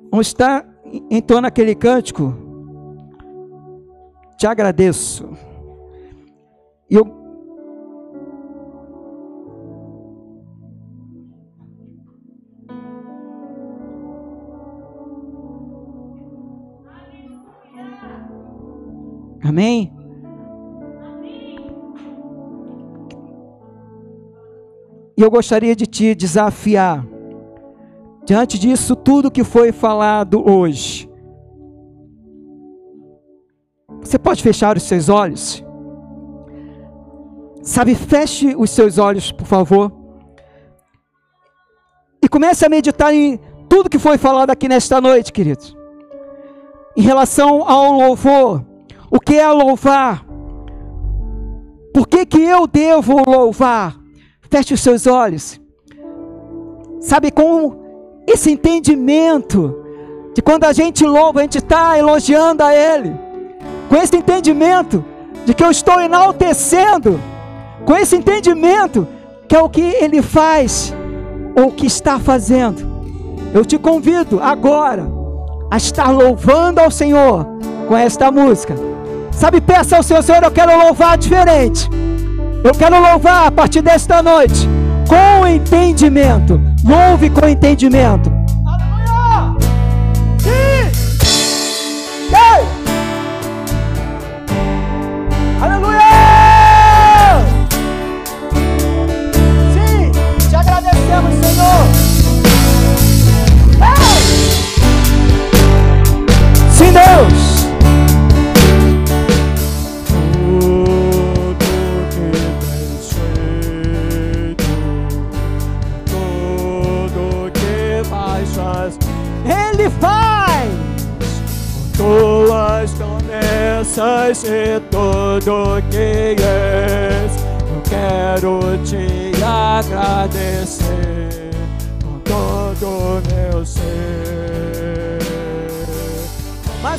Vamos 0.10 0.28
estar 0.28 0.66
entoando 1.10 1.48
aquele 1.48 1.76
cântico. 1.76 2.36
Te 4.38 4.48
agradeço. 4.48 5.30
Eu 6.90 7.21
Amém? 19.44 19.92
E 25.18 25.22
eu 25.22 25.30
gostaria 25.30 25.76
de 25.76 25.86
te 25.86 26.16
desafiar, 26.16 27.06
diante 28.26 28.58
disso 28.58 28.96
tudo 28.96 29.30
que 29.32 29.44
foi 29.44 29.72
falado 29.72 30.44
hoje. 30.50 31.10
Você 34.00 34.18
pode 34.18 34.42
fechar 34.42 34.78
os 34.78 34.84
seus 34.84 35.10
olhos? 35.10 35.64
Sabe, 37.62 37.94
feche 37.94 38.56
os 38.56 38.72
seus 38.72 38.98
olhos, 38.98 39.32
por 39.32 39.46
favor. 39.46 39.92
E 42.24 42.28
comece 42.28 42.66
a 42.66 42.70
meditar 42.70 43.14
em 43.14 43.40
tudo 43.70 43.90
que 43.90 44.00
foi 44.00 44.18
falado 44.18 44.50
aqui 44.50 44.68
nesta 44.68 45.00
noite, 45.00 45.32
queridos. 45.32 45.76
Em 46.98 47.02
relação 47.02 47.64
ao 47.70 47.92
louvor, 47.92 48.66
o 49.12 49.20
que 49.20 49.38
é 49.38 49.48
louvar? 49.50 50.26
Por 51.94 52.08
que, 52.08 52.26
que 52.26 52.42
eu 52.42 52.66
devo 52.66 53.22
louvar? 53.30 53.98
Feche 54.50 54.74
os 54.74 54.82
seus 54.82 55.06
olhos. 55.06 55.60
Sabe, 57.02 57.30
com 57.30 57.82
esse 58.26 58.52
entendimento 58.52 59.84
de 60.34 60.42
quando 60.42 60.64
a 60.64 60.72
gente 60.72 61.06
louva, 61.06 61.40
a 61.40 61.44
gente 61.44 61.58
está 61.58 61.98
elogiando 61.98 62.64
a 62.64 62.74
Ele. 62.74 63.14
Com 63.90 63.98
esse 63.98 64.16
entendimento 64.16 65.04
de 65.46 65.54
que 65.54 65.64
eu 65.64 65.72
estou 65.72 66.00
enaltecendo 66.00 67.20
com 67.86 67.96
esse 67.96 68.16
entendimento, 68.16 69.08
que 69.50 69.56
é 69.56 69.62
o 69.62 69.70
que 69.70 69.82
ele 69.82 70.22
faz, 70.22 70.94
ou 71.58 71.68
o 71.68 71.72
que 71.72 71.88
está 71.88 72.20
fazendo. 72.20 72.90
Eu 73.54 73.66
te 73.66 73.78
convido 73.78 74.40
agora 74.42 75.06
a 75.70 75.76
estar 75.76 76.12
louvando 76.12 76.80
ao 76.80 76.90
Senhor 76.90 77.46
com 77.88 77.98
esta 77.98 78.32
música. 78.32 78.91
Sabe, 79.32 79.60
peça 79.62 79.98
ao 79.98 80.04
Senhor, 80.04 80.22
Senhor, 80.24 80.44
eu 80.44 80.52
quero 80.52 80.78
louvar 80.78 81.18
diferente. 81.18 81.90
Eu 82.64 82.74
quero 82.74 83.00
louvar 83.00 83.48
a 83.48 83.52
partir 83.52 83.82
desta 83.82 84.22
noite 84.22 84.70
com 85.08 85.48
entendimento. 85.48 86.62
Louve 86.86 87.30
com 87.30 87.48
entendimento. 87.48 88.31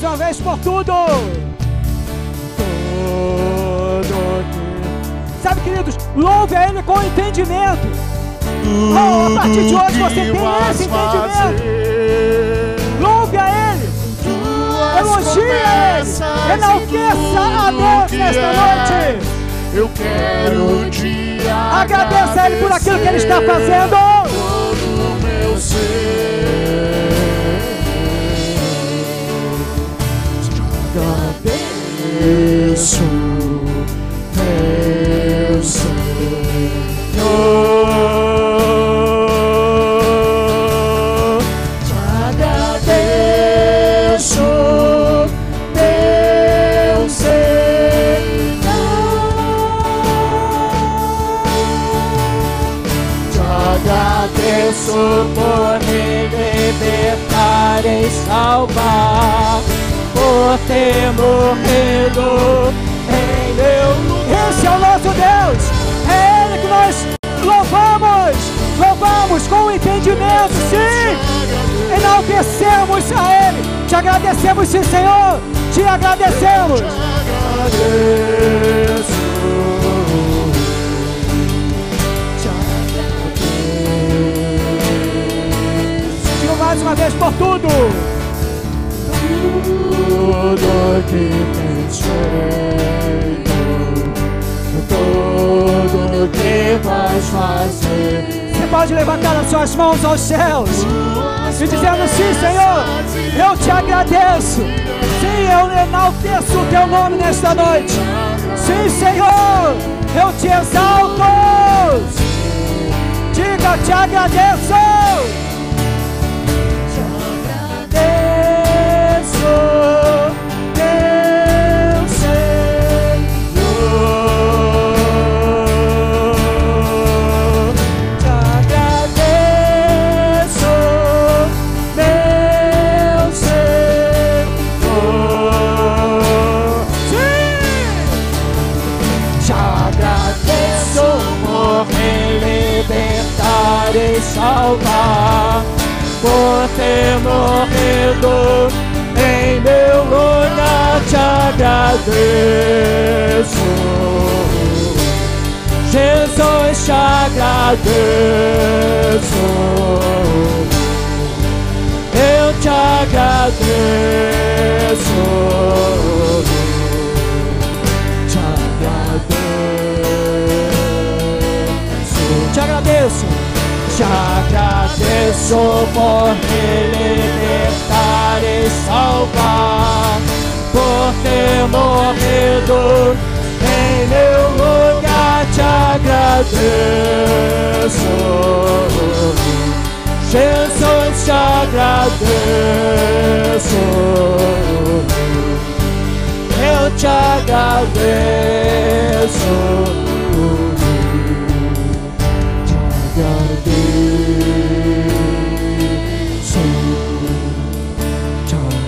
Mais 0.03 0.19
uma 0.19 0.27
vez 0.27 0.41
por 0.41 0.59
tudo. 0.59 0.93
Tudo 2.57 4.13
que... 4.51 5.41
Sabe, 5.41 5.61
queridos, 5.61 5.97
louve 6.17 6.57
a 6.57 6.69
Ele 6.69 6.83
com 6.83 7.01
entendimento. 7.01 7.87
Oh, 8.67 9.29
a 9.29 9.41
partir 9.41 9.69
de 9.69 9.75
hoje 9.77 10.01
você 10.01 10.15
tem 10.15 10.71
esse 10.71 10.85
entendimento. 10.85 11.63
Louve 13.01 13.37
a 13.37 13.49
Ele. 13.49 13.89
Elogie 14.99 15.41
a 15.41 16.01
Ele. 16.01 16.11
Enalteça 16.53 17.39
a 17.39 17.71
Deus 17.71 18.11
nesta 18.11 18.49
noite. 18.55 19.23
Eu 19.73 19.89
quero 19.95 20.91
te 20.91 21.39
Agradeça 21.49 22.43
a 22.43 22.51
Ele 22.51 22.61
por 22.61 22.73
aquilo 22.73 22.99
que 22.99 23.07
Ele 23.07 23.19
está 23.19 23.41
fazendo. 23.41 24.12
Agradecemos, 74.33 74.69
sim, 74.69 74.83
Senhor. 74.83 75.41
Te 75.73 75.83
agradecemos. 75.83 76.81
agradeço. 77.61 79.13
Te 82.41 82.49
agradeço. 82.49 83.13
Digo 86.41 86.57
mais 86.57 86.81
uma 86.83 86.95
vez 86.95 87.13
por 87.15 87.33
tudo. 87.35 87.69
Tudo 90.09 91.05
que 91.09 91.31
tens 91.53 92.01
feito, 92.01 93.53
tudo 94.89 96.31
que 96.31 96.79
vais 96.83 97.25
fazer. 97.27 98.53
Você 98.55 98.67
pode 98.69 98.95
levantar 98.95 99.37
as 99.37 99.51
suas 99.51 99.75
mãos 99.77 100.05
aos 100.05 100.21
céus 100.21 100.71
e 101.61 101.69
dizendo: 101.69 102.09
Sim, 102.09 102.35
Senhor, 102.41 102.85
eu 103.37 103.57
te 103.57 103.71
agradeço. 103.71 104.63
Sim, 105.21 105.49
eu 105.51 105.71
enalteço 105.71 106.59
o 106.59 106.67
teu 106.67 106.87
nome 106.87 107.17
nesta 107.17 107.55
noite. 107.55 107.95
Sim, 108.57 108.89
Senhor, 108.89 109.77
eu 110.15 110.33
te 110.39 110.47
exalto. 110.49 111.23
Diga, 113.33 113.79
te 113.85 113.93
agradeço. 113.93 115.42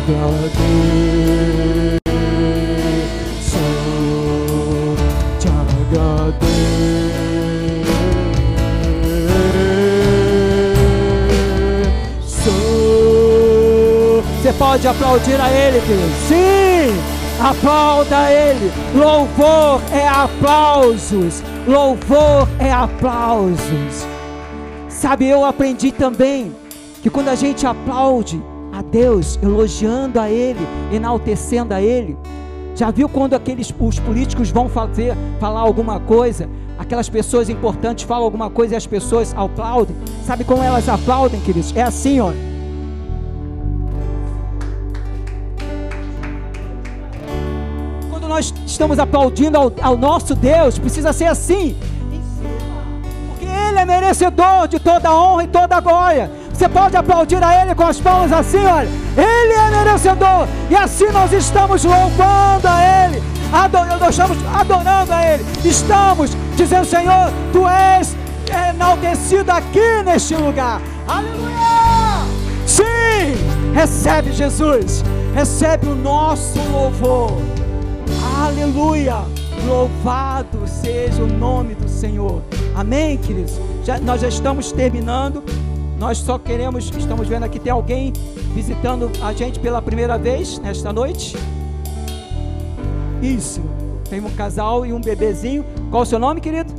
Você 0.05 0.13
pode 14.59 14.87
aplaudir 14.87 15.41
a 15.41 15.51
Ele, 15.51 15.81
querido. 15.81 16.13
Sim! 16.29 16.95
Aplauda 17.41 18.31
Ele. 18.31 18.71
Louvor 18.95 19.81
é 19.91 20.07
aplausos. 20.07 21.43
Louvor 21.67 22.47
é 22.59 22.71
aplausos. 22.71 24.07
Sabe, 24.87 25.27
eu 25.27 25.47
aprendi 25.47 25.91
também 25.91 26.55
que 27.03 27.09
quando 27.09 27.29
a 27.29 27.35
gente 27.35 27.67
aplaude 27.67 28.39
Deus, 28.95 29.37
elogiando 29.43 30.21
a 30.21 30.31
Ele, 30.31 30.65
enaltecendo 30.93 31.75
a 31.75 31.83
Ele, 31.83 32.17
já 32.77 32.93
viu 32.93 33.09
quando 33.09 33.35
aqueles 33.35 33.75
os 33.77 33.99
políticos 33.99 34.53
vão 34.53 34.69
fazer, 34.69 35.17
falar 35.41 35.59
alguma 35.59 35.99
coisa, 35.99 36.49
aquelas 36.79 37.09
pessoas 37.09 37.49
importantes 37.49 38.05
falam 38.05 38.23
alguma 38.23 38.49
coisa 38.49 38.75
e 38.75 38.77
as 38.77 38.87
pessoas 38.87 39.35
aplaudem? 39.37 39.97
Sabe 40.25 40.45
como 40.45 40.63
elas 40.63 40.89
aplaudem, 40.89 41.41
queridos? 41.41 41.75
É 41.77 41.83
assim, 41.83 42.21
ó. 42.21 42.33
Quando 48.11 48.29
nós 48.29 48.55
estamos 48.65 49.01
aplaudindo 49.01 49.59
ao, 49.59 49.73
ao 49.83 49.99
nosso 49.99 50.37
Deus, 50.37 50.79
precisa 50.79 51.13
ser 51.13 51.27
assim. 51.27 51.77
Ele 53.41 53.79
é 53.81 53.85
merecedor 53.85 54.69
de 54.69 54.79
toda 54.79 55.13
honra 55.13 55.43
e 55.43 55.49
toda 55.49 55.81
glória. 55.81 56.44
Você 56.55 56.69
pode 56.69 56.97
aplaudir 56.97 57.43
a 57.43 57.63
Ele 57.63 57.75
com 57.75 57.83
as 57.83 58.01
palmas 58.01 58.33
assim, 58.33 58.65
olha. 58.65 58.89
Ele 59.17 59.53
é 59.53 59.71
merecedor. 59.71 60.47
E 60.71 60.77
assim 60.77 61.07
nós 61.11 61.33
estamos 61.33 61.85
louvando 61.85 62.69
a 62.69 63.07
Ele. 63.07 63.23
Adorando, 63.53 63.99
nós 63.99 64.11
estamos 64.11 64.39
adorando 64.55 65.13
a 65.13 65.35
Ele. 65.35 65.45
Estamos 65.65 66.37
dizendo, 66.57 66.85
Senhor, 66.85 67.33
Tu 67.53 67.69
és 67.69 68.17
enaltecido 68.71 69.51
aqui 69.51 70.03
neste 70.05 70.37
lugar. 70.37 70.81
Aleluia! 71.09 72.25
Sim! 72.67 73.75
Recebe 73.75 74.33
Jesus. 74.33 75.05
Recebe 75.35 75.89
o 75.89 75.95
nosso 75.97 76.61
louvor. 76.71 77.33
Aleluia! 78.47 79.17
Louvado 79.67 80.69
seja 80.69 81.23
o 81.23 81.27
nome 81.27 81.75
do 81.75 81.89
Senhor. 81.89 82.43
Amém, 82.77 83.17
queridos? 83.17 83.59
Já, 83.83 83.99
nós 83.99 84.21
já 84.21 84.29
estamos 84.29 84.71
terminando. 84.71 85.43
Nós 86.05 86.19
só 86.19 86.39
queremos, 86.39 86.91
estamos 86.95 87.27
vendo 87.27 87.45
aqui, 87.45 87.59
tem 87.59 87.73
alguém 87.73 88.13
visitando 88.55 89.11
a 89.23 89.33
gente 89.33 89.59
pela 89.59 89.81
primeira 89.81 90.19
vez 90.19 90.59
nesta 90.59 90.93
noite? 90.93 91.35
Isso. 93.23 93.63
Tem 94.11 94.21
um 94.21 94.31
casal 94.33 94.85
e 94.85 94.93
um 94.93 95.01
bebezinho. 95.01 95.65
Qual 95.91 96.03
o 96.03 96.05
seu 96.05 96.19
nome, 96.19 96.43
querido? 96.43 96.71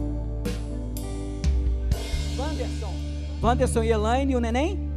Wanderson. 2.38 2.94
Wanderson 3.42 3.82
e 3.82 3.90
Elaine 3.90 4.34
e 4.34 4.36
o 4.36 4.40
neném? 4.40 4.92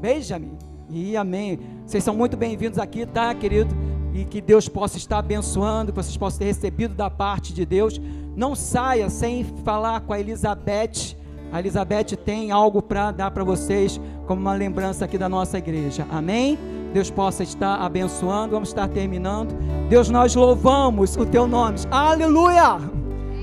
Benjamin. 0.00 0.58
E 0.90 1.16
amém. 1.16 1.60
Vocês 1.86 2.02
são 2.02 2.16
muito 2.16 2.36
bem-vindos 2.36 2.80
aqui, 2.80 3.06
tá, 3.06 3.32
querido? 3.32 3.72
e 4.12 4.24
que 4.24 4.40
Deus 4.40 4.68
possa 4.68 4.98
estar 4.98 5.18
abençoando, 5.20 5.92
que 5.92 5.96
vocês 6.02 6.16
possam 6.16 6.40
ter 6.40 6.46
recebido 6.46 6.94
da 6.94 7.08
parte 7.08 7.54
de 7.54 7.64
Deus. 7.64 8.00
Não 8.34 8.56
saia 8.56 9.08
sem 9.08 9.44
falar 9.64 10.00
com 10.00 10.12
a 10.12 10.18
Elizabeth. 10.18 11.21
A 11.52 11.60
Elizabeth 11.60 12.16
tem 12.24 12.50
algo 12.50 12.80
para 12.80 13.10
dar 13.10 13.30
para 13.30 13.44
vocês 13.44 14.00
como 14.26 14.40
uma 14.40 14.54
lembrança 14.54 15.04
aqui 15.04 15.18
da 15.18 15.28
nossa 15.28 15.58
igreja. 15.58 16.06
Amém? 16.10 16.58
Deus 16.94 17.10
possa 17.10 17.42
estar 17.42 17.76
abençoando. 17.76 18.52
Vamos 18.52 18.70
estar 18.70 18.88
terminando. 18.88 19.54
Deus, 19.88 20.08
nós 20.08 20.34
louvamos 20.34 21.14
o 21.14 21.26
teu 21.26 21.46
nome. 21.46 21.78
Aleluia! 21.90 22.78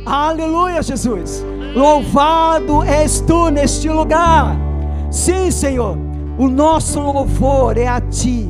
Aleluia, 0.08 0.82
Jesus. 0.82 1.46
Louvado 1.76 2.82
és 2.84 3.22
tu 3.22 3.50
neste 3.50 3.88
lugar. 3.90 4.58
Sim, 5.12 5.52
Senhor. 5.52 5.96
O 6.38 6.48
nosso 6.48 7.00
louvor 7.00 7.78
é 7.78 7.88
a 7.88 8.02
ti. 8.02 8.50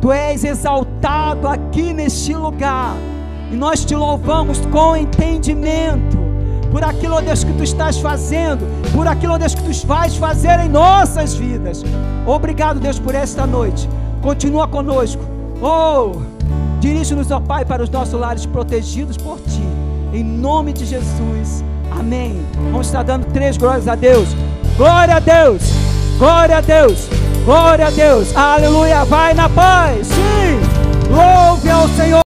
Tu 0.00 0.10
és 0.10 0.42
exaltado 0.42 1.46
aqui 1.46 1.92
neste 1.92 2.34
lugar. 2.34 2.96
E 3.52 3.54
nós 3.54 3.84
te 3.84 3.94
louvamos 3.94 4.58
com 4.66 4.96
entendimento 4.96 6.21
por 6.72 6.82
aquilo, 6.82 7.16
ó 7.16 7.20
Deus, 7.20 7.44
que 7.44 7.52
tu 7.52 7.62
estás 7.62 7.98
fazendo, 7.98 8.66
por 8.92 9.06
aquilo, 9.06 9.34
ó 9.34 9.38
Deus, 9.38 9.54
que 9.54 9.62
tu 9.62 9.86
vais 9.86 10.16
fazer 10.16 10.58
em 10.58 10.70
nossas 10.70 11.34
vidas. 11.34 11.84
Obrigado, 12.26 12.80
Deus, 12.80 12.98
por 12.98 13.14
esta 13.14 13.46
noite. 13.46 13.88
Continua 14.22 14.66
conosco. 14.66 15.22
Oh, 15.60 16.22
dirige-nos, 16.80 17.30
ó 17.30 17.40
Pai, 17.40 17.64
para 17.66 17.82
os 17.82 17.90
nossos 17.90 18.18
lares 18.18 18.46
protegidos 18.46 19.18
por 19.18 19.38
ti. 19.40 19.62
Em 20.14 20.24
nome 20.24 20.72
de 20.72 20.86
Jesus. 20.86 21.62
Amém. 21.90 22.40
Vamos 22.70 22.86
estar 22.86 23.02
dando 23.02 23.26
três 23.26 23.58
glórias 23.58 23.86
a 23.86 23.94
Deus. 23.94 24.28
Glória 24.76 25.16
a 25.16 25.20
Deus. 25.20 25.62
Glória 26.18 26.56
a 26.56 26.60
Deus. 26.62 27.08
Glória 27.44 27.86
a 27.86 27.90
Deus. 27.90 28.34
Aleluia. 28.34 29.04
Vai 29.04 29.34
na 29.34 29.48
paz. 29.48 30.06
Sim. 30.06 31.10
Louve 31.10 31.68
ao 31.68 31.88
Senhor. 31.90 32.22